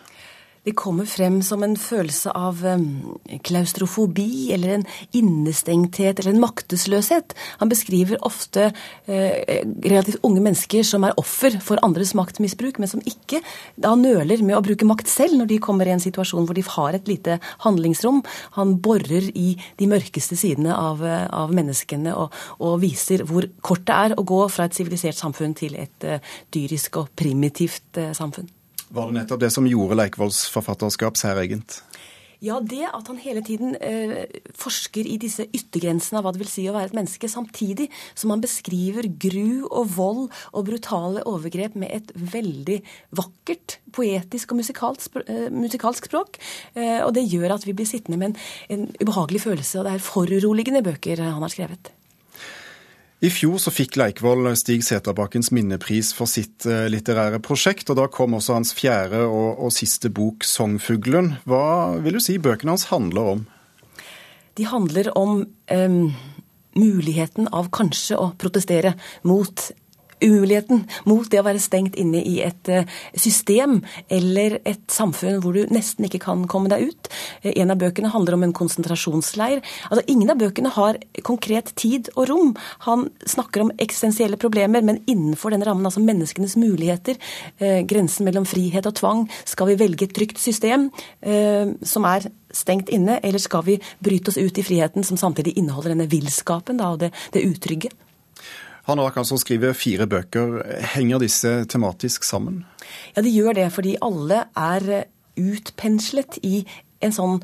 Det 0.67 0.73
kommer 0.75 1.07
frem 1.07 1.37
som 1.47 1.63
en 1.63 1.77
følelse 1.79 2.33
av 2.35 2.65
klaustrofobi 3.47 4.51
eller 4.51 4.73
en 4.75 4.85
innestengthet 5.15 6.19
eller 6.19 6.33
en 6.35 6.43
maktesløshet. 6.43 7.37
Han 7.61 7.71
beskriver 7.71 8.19
ofte 8.27 8.65
eh, 9.07 9.63
relativt 9.85 10.25
unge 10.27 10.43
mennesker 10.43 10.83
som 10.83 11.07
er 11.07 11.15
offer 11.23 11.55
for 11.63 11.79
andres 11.87 12.17
maktmisbruk, 12.19 12.81
men 12.83 12.91
som 12.91 13.05
ikke 13.07 13.45
da 13.79 13.95
nøler 13.95 14.43
med 14.43 14.59
å 14.59 14.65
bruke 14.67 14.91
makt 14.91 15.13
selv 15.13 15.39
når 15.39 15.53
de 15.53 15.61
kommer 15.63 15.87
i 15.87 15.95
en 15.95 16.03
situasjon 16.03 16.51
hvor 16.51 16.59
de 16.59 16.67
har 16.67 16.99
et 16.99 17.13
lite 17.15 17.39
handlingsrom. 17.63 18.25
Han 18.59 18.75
borer 18.83 19.31
i 19.39 19.53
de 19.79 19.91
mørkeste 19.95 20.35
sidene 20.35 20.75
av, 20.75 21.07
av 21.07 21.55
menneskene 21.55 22.19
og, 22.19 22.35
og, 22.59 22.81
viser 22.83 23.23
hvor 23.31 23.47
kort 23.63 23.87
det 23.87 24.03
er 24.11 24.19
å 24.19 24.27
gå 24.27 24.43
fra 24.51 24.67
et 24.67 24.75
sivilisert 24.75 25.23
samfunn 25.23 25.55
til 25.55 25.79
et 25.79 26.11
dyrisk 26.51 27.05
og 27.05 27.15
primitivt 27.15 28.03
samfunn. 28.19 28.51
Var 28.89 29.11
det 29.11 29.19
nettopp 29.21 29.43
det 29.43 29.51
som 29.55 29.67
gjorde 29.67 29.99
Leikvolls 29.99 30.45
forfatterskap 30.53 31.19
særegent? 31.19 31.81
Ja, 32.45 32.59
det 32.61 32.85
at 32.85 33.09
han 33.09 33.19
hele 33.21 33.41
tiden 33.45 33.75
eh, 33.81 34.27
forsker 34.61 35.09
i 35.09 35.17
disse 35.21 35.47
yttergrensene 35.57 36.21
av 36.21 36.27
hva 36.27 36.35
det 36.35 36.43
vil 36.43 36.51
si 36.51 36.67
å 36.69 36.75
være 36.77 36.91
et 36.91 36.97
menneske, 36.99 37.31
samtidig 37.33 37.89
som 38.13 38.35
han 38.35 38.45
beskriver 38.45 39.09
gru 39.09 39.65
og 39.71 39.89
vold 39.97 40.23
og 40.53 40.69
brutale 40.69 41.25
overgrep 41.29 41.79
med 41.81 41.95
et 41.97 42.13
veldig 42.37 42.83
vakkert, 43.17 43.79
poetisk 43.97 44.53
og 44.53 44.61
musikalsk. 44.61 45.21
Eh, 45.25 45.49
musikalsk 45.55 46.11
språk. 46.11 46.41
Eh, 46.77 47.01
og 47.01 47.15
det 47.17 47.25
gjør 47.25 47.57
at 47.57 47.67
vi 47.67 47.77
blir 47.77 47.89
sittende 47.89 48.21
med 48.21 48.35
en, 48.35 48.41
en 48.77 48.89
ubehagelig 49.01 49.47
følelse, 49.49 49.81
og 49.81 49.89
det 49.89 49.97
er 49.97 50.11
foruroligende 50.13 50.85
bøker 50.85 51.25
han 51.25 51.41
har 51.41 51.57
skrevet. 51.57 51.96
I 53.25 53.31
fjor 53.33 53.57
så 53.57 53.73
fikk 53.73 53.97
Leikvoll 53.97 54.45
Stig 54.61 54.83
Seterbakkens 54.85 55.49
minnepris 55.55 56.11
for 56.13 56.29
sitt 56.29 56.67
eh, 56.69 56.85
litterære 56.93 57.41
prosjekt, 57.41 57.89
og 57.89 57.97
da 57.97 58.05
kom 58.13 58.37
også 58.37 58.59
hans 58.59 58.75
fjerde 58.77 59.23
og, 59.25 59.57
og 59.57 59.73
siste 59.73 60.11
bok 60.13 60.45
'Songfuglen'. 60.45 61.39
Hva 61.49 61.97
vil 62.05 62.19
du 62.19 62.21
si 62.21 62.37
bøkene 62.37 62.75
hans 62.75 62.91
handler 62.93 63.31
om? 63.33 63.47
De 64.61 64.69
handler 64.69 65.09
om 65.17 65.47
um, 65.49 66.13
muligheten 66.77 67.49
av 67.57 67.73
kanskje 67.73 68.21
å 68.21 68.31
protestere 68.37 68.93
mot 69.25 69.65
umuligheten 70.25 70.85
mot 71.05 71.29
det 71.31 71.41
å 71.41 71.45
være 71.47 71.61
stengt 71.63 71.97
inne 72.01 72.23
i 72.25 72.39
et 72.45 72.71
eh, 72.73 72.89
system 73.19 73.79
eller 74.13 74.59
et 74.65 74.85
samfunn 74.93 75.41
hvor 75.45 75.57
du 75.57 75.73
nesten 75.73 76.07
ikke 76.09 76.23
kan 76.25 76.47
komme 76.51 76.71
deg 76.73 76.89
ut. 76.91 77.11
Eh, 77.43 77.53
en 77.61 77.73
av 77.75 77.81
bøkene 77.81 78.13
handler 78.15 78.37
om 78.37 78.47
en 78.47 78.55
konsentrasjonsleir. 78.57 79.63
Altså, 79.91 80.05
ingen 80.13 80.33
av 80.33 80.41
bøkene 80.41 80.73
har 80.77 81.01
konkret 81.27 81.75
tid 81.77 82.11
og 82.15 82.31
rom. 82.31 82.55
Han 82.87 83.09
snakker 83.29 83.67
om 83.67 83.75
eksistensielle 83.83 84.41
problemer, 84.41 84.85
men 84.87 85.03
innenfor 85.07 85.53
den 85.53 85.65
rammen, 85.67 85.87
altså 85.89 86.05
menneskenes 86.05 86.57
muligheter, 86.61 87.21
eh, 87.61 87.83
grensen 87.89 88.29
mellom 88.29 88.49
frihet 88.49 88.89
og 88.89 88.97
tvang. 88.97 89.27
Skal 89.45 89.73
vi 89.73 89.81
velge 89.85 90.09
et 90.09 90.17
trygt 90.17 90.41
system 90.41 90.91
som 91.87 92.05
er 92.09 92.27
stengt 92.55 92.91
inne, 92.93 93.19
eller 93.23 93.43
skal 93.43 93.65
vi 93.67 93.77
bryte 94.03 94.31
oss 94.31 94.39
ut 94.39 94.59
i 94.59 94.65
friheten, 94.65 95.05
som 95.05 95.19
samtidig 95.21 95.57
inneholder 95.59 95.95
denne 95.95 96.09
villskapen 96.11 96.81
og 96.85 97.01
det, 97.05 97.13
det 97.35 97.45
utrygge? 97.47 97.91
Han 98.87 99.03
har 99.03 99.17
altså 99.19 99.39
skrive 99.43 99.73
fire 99.75 100.07
bøker. 100.07 100.61
Henger 100.95 101.23
disse 101.23 101.53
tematisk 101.71 102.25
sammen? 102.25 102.65
Ja, 103.17 103.23
de 103.23 103.35
gjør 103.35 103.57
det, 103.59 103.71
fordi 103.75 103.97
alle 104.05 104.45
er 104.55 105.07
utpenslet 105.37 106.39
i 106.47 106.61
en 107.05 107.13
sånn 107.13 107.35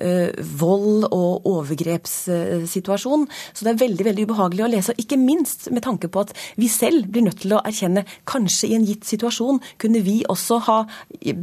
uh, 0.00 0.30
vold- 0.60 1.08
og 1.10 1.48
overgrepssituasjon. 1.48 3.26
Så 3.52 3.66
det 3.66 3.72
er 3.72 3.80
veldig 3.82 4.06
veldig 4.08 4.26
ubehagelig 4.28 4.64
å 4.64 4.70
lese. 4.72 4.94
Og 4.94 5.02
ikke 5.02 5.18
minst 5.20 5.68
med 5.74 5.84
tanke 5.84 6.10
på 6.12 6.22
at 6.24 6.32
vi 6.60 6.70
selv 6.72 7.10
blir 7.12 7.26
nødt 7.26 7.42
til 7.44 7.56
å 7.56 7.62
erkjenne 7.66 8.06
kanskje 8.28 8.70
i 8.70 8.78
en 8.78 8.86
gitt 8.88 9.08
situasjon 9.08 9.60
kunne 9.82 10.04
vi 10.06 10.20
også 10.32 10.62
ha 10.68 10.78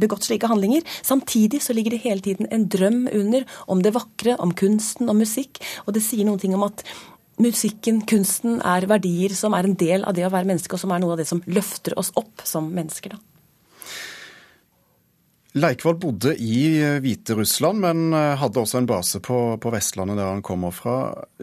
begått 0.00 0.26
slike 0.28 0.50
handlinger. 0.50 0.88
Samtidig 1.06 1.62
så 1.64 1.76
ligger 1.76 1.94
det 1.94 2.02
hele 2.06 2.24
tiden 2.24 2.50
en 2.50 2.66
drøm 2.70 3.04
under 3.12 3.46
om 3.70 3.84
det 3.84 3.94
vakre, 3.96 4.36
om 4.40 4.54
kunsten, 4.56 5.12
om 5.12 5.20
musikk. 5.20 5.62
Og 5.86 5.94
det 5.96 6.04
sier 6.04 6.26
noen 6.28 6.42
ting 6.42 6.56
om 6.56 6.66
at 6.66 6.84
musikken, 7.42 8.02
kunsten, 8.08 8.60
er 8.60 8.88
verdier 8.90 9.34
som 9.36 9.56
er 9.56 9.68
en 9.68 9.76
del 9.80 10.04
av 10.04 10.16
det 10.16 10.26
å 10.26 10.32
være 10.32 10.48
menneske, 10.52 10.76
og 10.76 10.82
som 10.82 10.94
er 10.94 11.02
noe 11.02 11.16
av 11.16 11.22
det 11.22 11.28
som 11.30 11.42
løfter 11.48 11.96
oss 12.00 12.12
opp 12.20 12.44
som 12.48 12.70
mennesker. 12.74 13.16
da. 13.16 13.20
Leikvoll 15.58 15.96
bodde 15.98 16.36
i 16.38 16.78
Hviterussland, 17.02 17.80
men 17.82 18.12
eh, 18.14 18.36
hadde 18.38 18.60
også 18.62 18.78
en 18.78 18.86
base 18.86 19.18
på, 19.24 19.38
på, 19.58 19.72
Vestlandet 19.74 20.20
der 20.20 20.28
han 20.30 20.44
kommer 20.46 20.70
fra. 20.70 20.98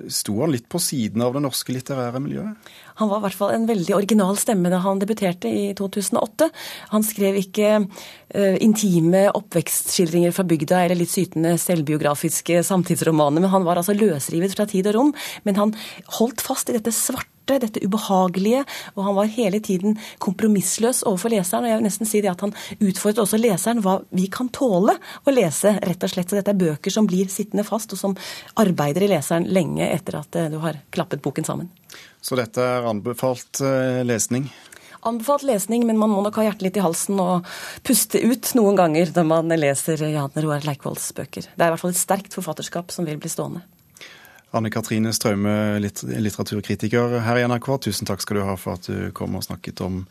Sto 0.08 0.38
han 0.40 0.54
litt 0.54 0.70
på 0.72 0.80
siden 0.80 1.26
av 1.26 1.36
det 1.36 1.42
norske 1.44 1.76
litterære 1.76 2.22
miljøet? 2.24 2.70
Han 2.98 3.12
var 3.12 3.22
i 3.22 3.26
hvert 3.28 3.38
fall 3.38 3.54
en 3.56 3.68
veldig 3.70 3.96
original 3.98 4.38
stemme 4.40 4.72
da 4.74 4.82
han 4.84 5.02
debuterte 5.02 5.50
i 5.52 5.70
2008. 5.78 6.50
Han 6.94 7.06
skrev 7.06 7.38
ikke 7.42 7.72
uh, 7.84 8.58
intime 8.64 9.28
oppvekstskildringer 9.38 10.36
fra 10.36 10.46
bygda 10.48 10.84
eller 10.86 11.00
litt 11.00 11.14
sytende 11.14 11.56
selvbiografiske 11.62 12.64
samtidsromaner, 12.66 13.44
men 13.44 13.54
han 13.54 13.68
var 13.68 13.80
altså 13.82 13.98
løsrivet 13.98 14.58
fra 14.58 14.68
tid 14.70 14.90
og 14.92 14.98
rom. 14.98 15.16
Men 15.46 15.60
han 15.62 15.76
holdt 16.20 16.44
fast 16.46 16.72
i 16.72 16.78
dette 16.78 16.96
svarte 16.96 17.34
dette 17.48 17.80
ubehagelige, 17.86 18.66
og 18.96 19.06
han 19.06 19.16
var 19.16 19.30
hele 19.32 19.62
tiden 19.64 19.96
kompromissløs 20.24 21.04
overfor 21.08 21.32
leseren. 21.32 21.64
Og 21.64 21.72
jeg 21.72 21.80
vil 21.80 21.88
nesten 21.88 22.10
si 22.10 22.22
det 22.24 22.34
at 22.34 22.44
han 22.44 22.56
utfordret 22.78 23.24
også 23.24 23.40
leseren 23.40 23.80
hva 23.86 24.00
vi 24.10 24.28
kan 24.34 24.52
tåle 24.52 24.98
å 24.98 25.34
lese, 25.34 25.78
rett 25.80 26.04
og 26.04 26.12
slett. 26.12 26.28
Så 26.28 26.40
dette 26.40 26.52
er 26.52 26.60
bøker 26.60 26.94
som 26.94 27.08
blir 27.08 27.32
sittende 27.32 27.64
fast, 27.68 27.96
og 27.96 28.02
som 28.02 28.18
arbeider 28.60 29.06
i 29.06 29.12
leseren 29.14 29.48
lenge 29.48 29.88
etter 29.88 30.20
at 30.20 30.36
eh, 30.36 30.52
du 30.52 30.60
har 30.64 30.82
klappet 30.92 31.24
boken 31.24 31.48
sammen. 31.48 31.72
Så 32.22 32.38
dette 32.40 32.64
er 32.64 32.88
anbefalt 32.90 33.62
eh, 33.64 34.04
lesning? 34.08 34.50
Anbefalt 35.08 35.46
lesning, 35.48 35.86
men 35.88 36.00
man 36.02 36.12
må 36.12 36.24
nok 36.26 36.40
ha 36.40 36.48
hjertet 36.48 36.66
litt 36.66 36.78
i 36.80 36.84
halsen 36.84 37.20
og 37.22 37.48
puste 37.88 38.20
ut 38.20 38.50
noen 38.58 38.78
ganger 38.80 39.14
når 39.16 39.28
man 39.30 39.54
leser 39.56 40.02
Jan 40.10 40.34
Roar 40.36 40.66
Leikvolls 40.68 41.12
bøker. 41.16 41.48
Det 41.48 41.62
er 41.64 41.70
i 41.70 41.76
hvert 41.76 41.84
fall 41.84 41.96
et 41.96 42.02
sterkt 42.02 42.36
forfatterskap 42.36 42.92
som 42.92 43.08
vil 43.08 43.20
bli 43.22 43.32
stående. 43.32 43.64
Anne 44.56 44.72
Katrine 44.72 45.12
Straume, 45.14 45.78
litteraturkritiker 45.84 47.20
her 47.26 47.40
i 47.40 47.48
NRK, 47.52 47.68
tusen 47.88 48.08
takk 48.08 48.24
skal 48.24 48.40
du 48.40 48.46
ha 48.48 48.56
for 48.60 48.80
at 48.80 48.88
du 48.88 49.12
kom 49.16 49.36
og 49.38 49.44
snakket 49.46 49.84
om 49.86 50.06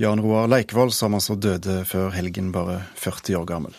Jan 0.00 0.22
Roar 0.22 0.48
Leikvoll, 0.48 0.92
som 0.94 1.16
altså 1.18 1.34
døde 1.40 1.80
før 1.88 2.10
helgen, 2.14 2.52
bare 2.54 2.82
40 3.00 3.40
år 3.40 3.46
gammel. 3.48 3.76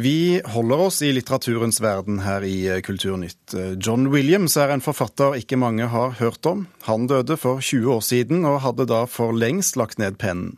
Vi 0.00 0.40
holder 0.44 0.80
oss 0.80 1.02
i 1.02 1.12
litteraturens 1.12 1.80
verden 1.80 2.22
her 2.24 2.44
i 2.44 2.68
eh, 2.68 2.80
Kulturnytt. 2.80 3.54
Eh, 3.54 3.72
John 3.72 4.06
Williams 4.06 4.54
er 4.56 4.70
en 4.72 4.80
forfatter 4.80 5.34
ikke 5.36 5.58
mange 5.60 5.90
har 5.92 6.14
hørt 6.16 6.46
om. 6.48 6.62
Han 6.86 7.04
døde 7.10 7.36
for 7.36 7.60
20 7.60 7.90
år 7.98 8.00
siden 8.00 8.46
og 8.48 8.62
hadde 8.64 8.86
da 8.88 9.02
for 9.04 9.36
lengst 9.36 9.76
lagt 9.76 10.00
ned 10.00 10.16
pennen. 10.16 10.54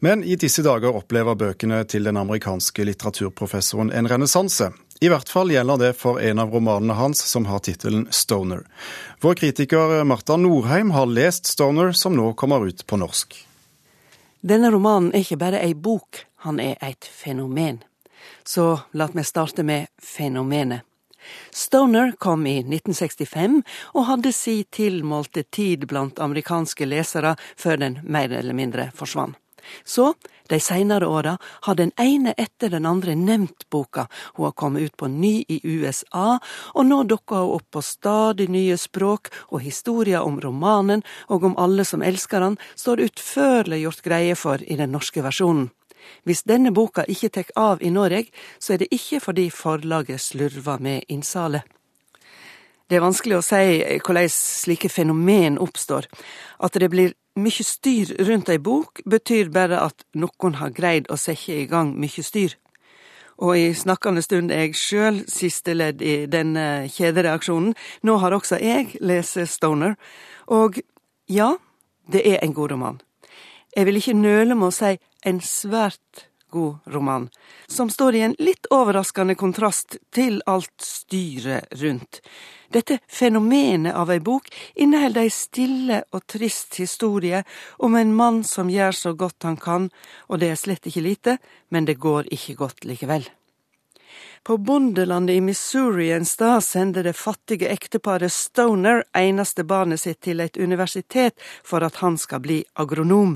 Men 0.00 0.22
i 0.24 0.38
disse 0.40 0.64
dager 0.64 0.96
opplever 0.96 1.36
bøkene 1.36 1.82
til 1.84 2.08
den 2.08 2.16
amerikanske 2.16 2.86
litteraturprofessoren 2.88 3.92
en 3.92 4.08
renessanse. 4.08 4.70
I 5.04 5.12
hvert 5.12 5.28
fall 5.28 5.52
gjelder 5.52 5.82
det 5.82 5.92
for 6.00 6.22
en 6.24 6.40
av 6.40 6.56
romanene 6.56 6.96
hans 6.96 7.20
som 7.28 7.44
har 7.50 7.60
tittelen 7.68 8.06
Stoner. 8.08 8.64
Vår 9.20 9.36
kritiker 9.42 10.00
Marta 10.08 10.40
Norheim 10.40 10.94
har 10.96 11.12
lest 11.12 11.52
Stoner, 11.52 11.92
som 11.92 12.16
nå 12.16 12.30
kommer 12.40 12.64
ut 12.64 12.86
på 12.88 12.96
norsk. 13.04 13.36
Denne 14.40 14.72
romanen 14.72 15.12
er 15.12 15.28
ikke 15.28 15.42
bare 15.44 15.60
ei 15.60 15.76
bok, 15.76 16.24
han 16.46 16.56
er 16.62 16.80
et 16.80 17.04
fenomen. 17.04 17.82
Så 18.48 18.78
la 18.96 19.10
meg 19.12 19.26
starte 19.28 19.62
med 19.62 19.90
fenomenet. 20.00 20.86
Stoner 21.52 22.14
kom 22.18 22.46
i 22.46 22.62
1965 22.62 23.58
og 23.92 24.06
hadde 24.08 24.32
si 24.32 24.62
tilmålte 24.72 25.42
tid 25.52 25.84
blant 25.90 26.22
amerikanske 26.22 26.88
lesere 26.88 27.34
før 27.60 27.82
den 27.82 27.98
mer 28.08 28.32
eller 28.32 28.56
mindre 28.56 28.88
forsvant. 28.96 29.36
Så, 29.84 30.14
de 30.48 30.56
seinere 30.64 31.04
åra, 31.04 31.34
har 31.66 31.76
den 31.76 31.90
ene 32.00 32.32
etter 32.40 32.72
den 32.72 32.86
andre 32.88 33.12
nevnt 33.18 33.66
boka, 33.68 34.06
hun 34.38 34.46
har 34.46 34.54
kommet 34.56 34.88
ut 34.88 34.96
på 34.96 35.10
ny 35.12 35.42
i 35.44 35.60
USA, 35.64 36.38
og 36.72 36.86
nå 36.88 37.02
dukker 37.10 37.42
hun 37.42 37.58
opp 37.58 37.66
på 37.76 37.82
stadig 37.84 38.48
nye 38.48 38.78
språk, 38.80 39.28
og 39.52 39.60
historier 39.60 40.24
om 40.24 40.40
romanen 40.40 41.04
og 41.28 41.44
om 41.50 41.58
alle 41.60 41.84
som 41.84 42.00
elsker 42.00 42.40
den, 42.40 42.56
står 42.80 43.10
utførlig 43.10 43.82
gjort 43.82 44.06
greie 44.08 44.38
for 44.40 44.64
i 44.64 44.80
den 44.80 44.96
norske 44.96 45.20
versjonen. 45.26 45.68
Hvis 46.24 46.44
denne 46.48 46.72
boka 46.74 47.04
ikke 47.08 47.28
tek 47.28 47.50
av 47.56 47.82
i 47.82 47.90
Norge, 47.90 48.28
så 48.60 48.74
er 48.74 48.82
det 48.82 48.92
ikke 48.94 49.20
fordi 49.20 49.48
forlaget 49.50 50.20
slurver 50.20 50.78
med 50.80 51.08
innsalet. 51.08 51.62
Det 52.88 52.96
er 52.96 53.04
vanskelig 53.04 53.36
å 53.36 53.44
si 53.44 53.98
hvordan 54.00 54.30
slike 54.32 54.88
fenomen 54.88 55.58
oppstår. 55.60 56.06
At 56.64 56.78
det 56.80 56.88
blir 56.88 57.12
mye 57.38 57.64
styr 57.64 58.14
rundt 58.24 58.48
ei 58.48 58.58
bok, 58.58 59.02
betyr 59.04 59.50
bare 59.52 59.82
at 59.84 60.06
noen 60.16 60.56
har 60.56 60.72
greid 60.72 61.10
å 61.12 61.18
sette 61.20 61.52
i 61.52 61.68
gang 61.68 61.92
mye 62.00 62.24
styr. 62.24 62.56
Og 63.38 63.54
i 63.54 63.66
snakkende 63.76 64.22
stund 64.24 64.50
er 64.50 64.64
jeg 64.66 64.78
sjøl 64.80 65.20
siste 65.30 65.76
ledd 65.76 66.00
i 66.02 66.24
denne 66.26 66.88
kjedereaksjonen. 66.90 67.76
Nå 68.02 68.16
har 68.18 68.34
også 68.34 68.58
jeg 68.58 68.96
lest 69.04 69.38
Stoner, 69.52 69.94
og 70.48 70.80
ja, 71.30 71.52
det 72.10 72.24
er 72.26 72.40
en 72.42 72.56
god 72.56 72.72
roman. 72.72 72.98
Jeg 73.76 73.86
vil 73.86 74.00
ikke 74.00 74.16
nøle 74.16 74.56
med 74.56 74.72
å 74.72 74.74
si 74.74 74.96
en 75.28 75.40
svært 75.44 76.28
god 76.50 76.78
roman, 76.84 77.28
som 77.66 77.90
står 77.90 78.14
i 78.14 78.20
en 78.24 78.36
litt 78.38 78.68
overraskende 78.72 79.36
kontrast 79.36 79.98
til 80.14 80.40
alt 80.48 80.80
styret 80.80 81.68
rundt. 81.82 82.22
Dette 82.72 82.98
fenomenet 83.08 83.96
av 83.96 84.10
ei 84.12 84.20
bok 84.20 84.48
inneholder 84.76 85.24
ei 85.24 85.32
stille 85.32 86.02
og 86.12 86.26
trist 86.28 86.80
historie 86.80 87.42
om 87.84 87.96
en 87.96 88.14
mann 88.16 88.42
som 88.44 88.72
gjør 88.72 88.96
så 88.96 89.14
godt 89.16 89.48
han 89.48 89.56
kan, 89.60 89.90
og 90.28 90.40
det 90.40 90.52
er 90.52 90.60
slett 90.60 90.88
ikke 90.88 91.04
lite, 91.04 91.38
men 91.68 91.88
det 91.88 92.00
går 92.00 92.28
ikke 92.32 92.58
godt 92.60 92.88
likevel. 92.88 93.28
På 94.48 94.56
bondelandet 94.56 95.34
i 95.34 95.40
Missouri 95.40 96.12
en 96.12 96.24
stad 96.24 96.64
sender 96.64 97.02
det 97.04 97.12
fattige 97.12 97.68
ekteparet 97.68 98.32
Stoner 98.32 99.02
eneste 99.12 99.64
barnet 99.64 100.00
sitt 100.00 100.22
til 100.24 100.40
et 100.40 100.56
universitet 100.56 101.36
for 101.60 101.84
at 101.84 102.00
han 102.00 102.16
skal 102.16 102.40
bli 102.46 102.56
agronom. 102.72 103.34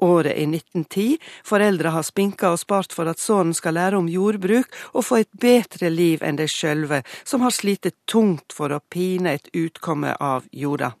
Året 0.00 0.32
er 0.32 0.48
1910, 0.48 1.20
foreldra 1.44 1.92
har 1.98 2.08
spinka 2.08 2.54
og 2.56 2.62
spart 2.64 2.96
for 2.96 3.12
at 3.12 3.20
sønnen 3.20 3.52
skal 3.52 3.76
lære 3.76 4.00
om 4.00 4.08
jordbruk 4.08 4.72
og 4.94 5.04
få 5.04 5.20
et 5.20 5.32
bedre 5.36 5.92
liv 5.92 6.24
enn 6.24 6.40
de 6.40 6.48
sjølve, 6.48 7.04
som 7.28 7.44
har 7.44 7.52
slitt 7.52 7.92
tungt 8.08 8.56
for 8.56 8.72
å 8.72 8.80
pine 8.80 9.36
et 9.36 9.52
utkomme 9.52 10.16
av 10.16 10.48
jorda 10.48 10.94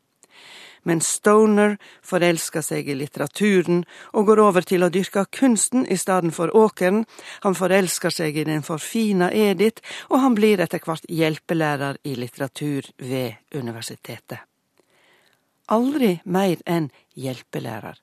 men 0.84 1.00
Stoner 1.04 1.76
forelsker 2.04 2.64
seg 2.64 2.88
i 2.88 2.96
litteraturen 2.98 3.82
og 4.12 4.28
går 4.30 4.42
over 4.44 4.66
til 4.66 4.84
å 4.84 4.90
dyrke 4.92 5.26
kunsten 5.34 5.86
i 5.90 5.98
stedet 6.00 6.32
for 6.36 6.52
åkeren, 6.56 7.04
han 7.44 7.58
forelsker 7.58 8.14
seg 8.14 8.36
i 8.36 8.46
den 8.48 8.62
forfina 8.62 9.30
Edith, 9.32 9.82
og 10.10 10.20
han 10.22 10.36
blir 10.38 10.62
etter 10.62 10.82
hvert 10.84 11.08
hjelpelærer 11.08 12.00
i 12.04 12.16
litteratur 12.18 12.88
ved 12.98 13.40
universitetet. 13.54 14.44
Aldri 15.72 16.18
mer 16.24 16.60
enn 16.68 16.90
hjelpelærer. 17.16 17.96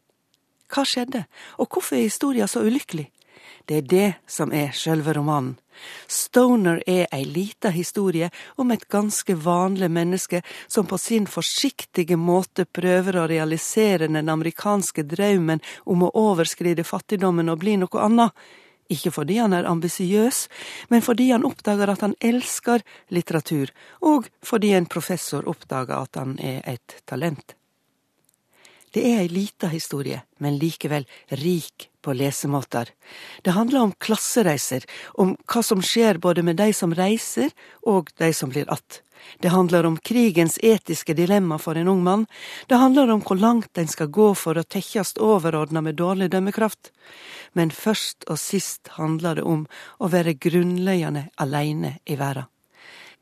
Hva 0.72 0.86
skjedde, 0.88 1.26
og 1.60 1.68
hvorfor 1.70 1.98
er 1.98 2.08
historia 2.08 2.48
så 2.48 2.64
ulykkelig? 2.66 3.10
Det 3.66 3.78
er 3.78 3.90
det 3.90 4.14
som 4.28 4.54
er 4.54 4.72
sjølve 4.76 5.14
romanen. 5.18 5.58
Stoner 6.08 6.82
er 6.86 7.08
ei 7.16 7.24
lita 7.26 7.72
historie 7.74 8.30
om 8.60 8.72
et 8.72 8.88
ganske 8.92 9.36
vanlig 9.36 9.90
menneske 9.92 10.42
som 10.68 10.86
på 10.86 10.98
sin 10.98 11.28
forsiktige 11.28 12.18
måte 12.20 12.66
prøver 12.66 13.18
å 13.18 13.28
realisere 13.32 14.10
den 14.12 14.30
amerikanske 14.30 15.06
drømmen 15.16 15.64
om 15.86 16.04
å 16.04 16.12
overskride 16.14 16.86
fattigdommen 16.86 17.50
og 17.50 17.64
bli 17.64 17.78
noe 17.82 18.04
annet. 18.04 18.36
Ikke 18.92 19.14
fordi 19.16 19.38
han 19.40 19.56
er 19.56 19.70
ambisiøs, 19.70 20.44
men 20.92 21.02
fordi 21.02 21.30
han 21.32 21.48
oppdager 21.48 21.94
at 21.94 22.04
han 22.04 22.18
elsker 22.20 22.84
litteratur, 23.16 23.72
og 24.04 24.28
fordi 24.44 24.74
en 24.76 24.90
professor 24.92 25.48
oppdager 25.48 25.96
at 25.96 26.20
han 26.20 26.36
er 26.44 26.60
et 26.68 27.00
talent. 27.08 27.56
Det 28.92 29.04
er 29.08 29.22
ei 29.22 29.30
lita 29.32 29.70
historie, 29.72 30.22
men 30.44 30.58
likevel 30.60 31.06
rik 31.40 31.90
på 32.02 32.14
lesemåter. 32.14 32.90
Det 33.42 33.54
handler 33.56 33.86
om 33.86 33.94
klassereiser, 33.98 34.84
om 35.14 35.38
hva 35.48 35.64
som 35.64 35.84
skjer 35.86 36.20
både 36.20 36.44
med 36.44 36.60
de 36.60 36.74
som 36.76 36.96
reiser 36.96 37.54
og 37.88 38.12
de 38.18 38.34
som 38.34 38.50
blir 38.50 38.70
att. 38.70 39.02
Det 39.40 39.48
handler 39.48 39.86
om 39.86 39.98
krigens 39.98 40.60
etiske 40.62 41.14
dilemma 41.14 41.58
for 41.58 41.76
en 41.76 41.88
ung 41.88 42.04
mann. 42.04 42.26
Det 42.68 42.76
handler 42.76 43.10
om 43.10 43.22
hvor 43.22 43.36
langt 43.36 43.78
en 43.78 43.88
skal 43.88 44.08
gå 44.08 44.34
for 44.36 44.58
å 44.58 44.64
tekkjast 44.64 45.22
overordna 45.22 45.82
med 45.82 45.96
dårlig 45.96 46.32
dømmekraft. 46.32 46.92
Men 47.54 47.72
først 47.72 48.26
og 48.28 48.40
sist 48.40 48.94
handler 48.98 49.36
det 49.36 49.46
om 49.46 49.68
å 50.00 50.10
være 50.10 50.34
grunnleggende 50.34 51.30
aleine 51.38 52.00
i 52.06 52.18
verda. 52.18 52.48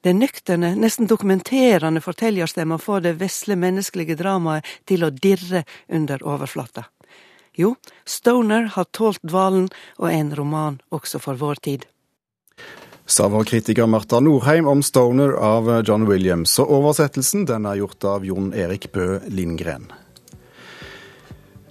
Den 0.02 0.22
nøkterne, 0.24 0.76
nesten 0.80 1.10
dokumenterende 1.12 2.02
fortellerstemma 2.02 2.78
får 2.80 3.02
det 3.04 3.18
vesle 3.20 3.58
menneskelige 3.60 4.16
dramaet 4.20 4.68
til 4.88 5.04
å 5.04 5.12
dirre 5.12 5.66
under 5.92 6.24
overflata. 6.24 6.86
Jo, 7.60 7.74
Stoner 8.08 8.70
har 8.76 8.88
tålt 8.96 9.20
dvalen, 9.28 9.68
og 10.00 10.12
en 10.12 10.36
roman 10.36 10.80
også 10.96 11.20
for 11.20 11.36
vår 11.36 11.60
tid. 11.68 11.88
Sa 13.10 13.28
vår 13.28 13.50
kritiker 13.50 13.90
Marta 13.90 14.22
Norheim 14.24 14.68
om 14.70 14.84
Stoner 14.86 15.34
av 15.34 15.68
John 15.84 16.06
Williams, 16.08 16.54
og 16.62 16.72
oversettelsen 16.78 17.48
den 17.50 17.66
er 17.68 17.82
gjort 17.82 18.06
av 18.08 18.28
Jon 18.28 18.54
Erik 18.54 18.92
Bø 18.94 19.18
Lindgren. 19.28 19.90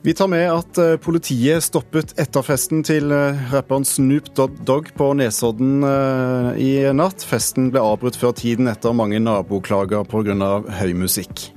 Vi 0.09 0.15
tar 0.15 0.29
med 0.33 0.47
at 0.49 0.79
eh, 0.81 0.95
politiet 0.97 1.61
stoppet 1.61 2.15
etterfesten 2.17 2.81
til 2.81 3.11
eh, 3.13 3.37
rapperen 3.53 3.85
Snoop 3.85 4.31
Dogg 4.65 4.87
på 4.97 5.11
Nesodden 5.19 5.83
eh, 5.85 6.47
i 6.65 6.71
natt. 6.97 7.21
Festen 7.29 7.67
ble 7.69 7.83
avbrutt 7.85 8.17
før 8.17 8.33
tiden 8.33 8.71
etter 8.73 8.97
mange 8.97 9.21
naboklager 9.21 10.09
pga. 10.09 10.49
høy 10.79 10.95
musikk. 10.97 11.51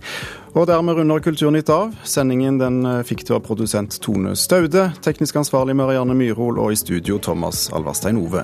Og 0.51 0.67
dermed 0.67 0.99
runder 0.99 1.23
Kulturnytt 1.23 1.71
av. 1.71 1.95
Sendingen 2.03 2.59
den 2.59 2.83
fikk 3.07 3.23
til 3.23 3.37
av 3.37 3.45
produsent 3.47 3.95
Tone 4.03 4.35
Staude, 4.35 4.89
teknisk 4.99 5.39
ansvarlig 5.39 5.77
Marianne 5.79 6.11
Myrhol 6.19 6.59
og 6.59 6.75
i 6.75 6.81
studio 6.81 7.21
Thomas 7.23 7.69
Alverstein 7.71 8.19
Ove. 8.19 8.43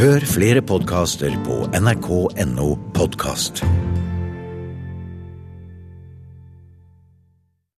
Hør 0.00 0.24
flere 0.32 0.64
podkaster 0.64 1.36
på 1.44 1.66
nrk.no 1.76 2.70
podkast. 2.96 3.60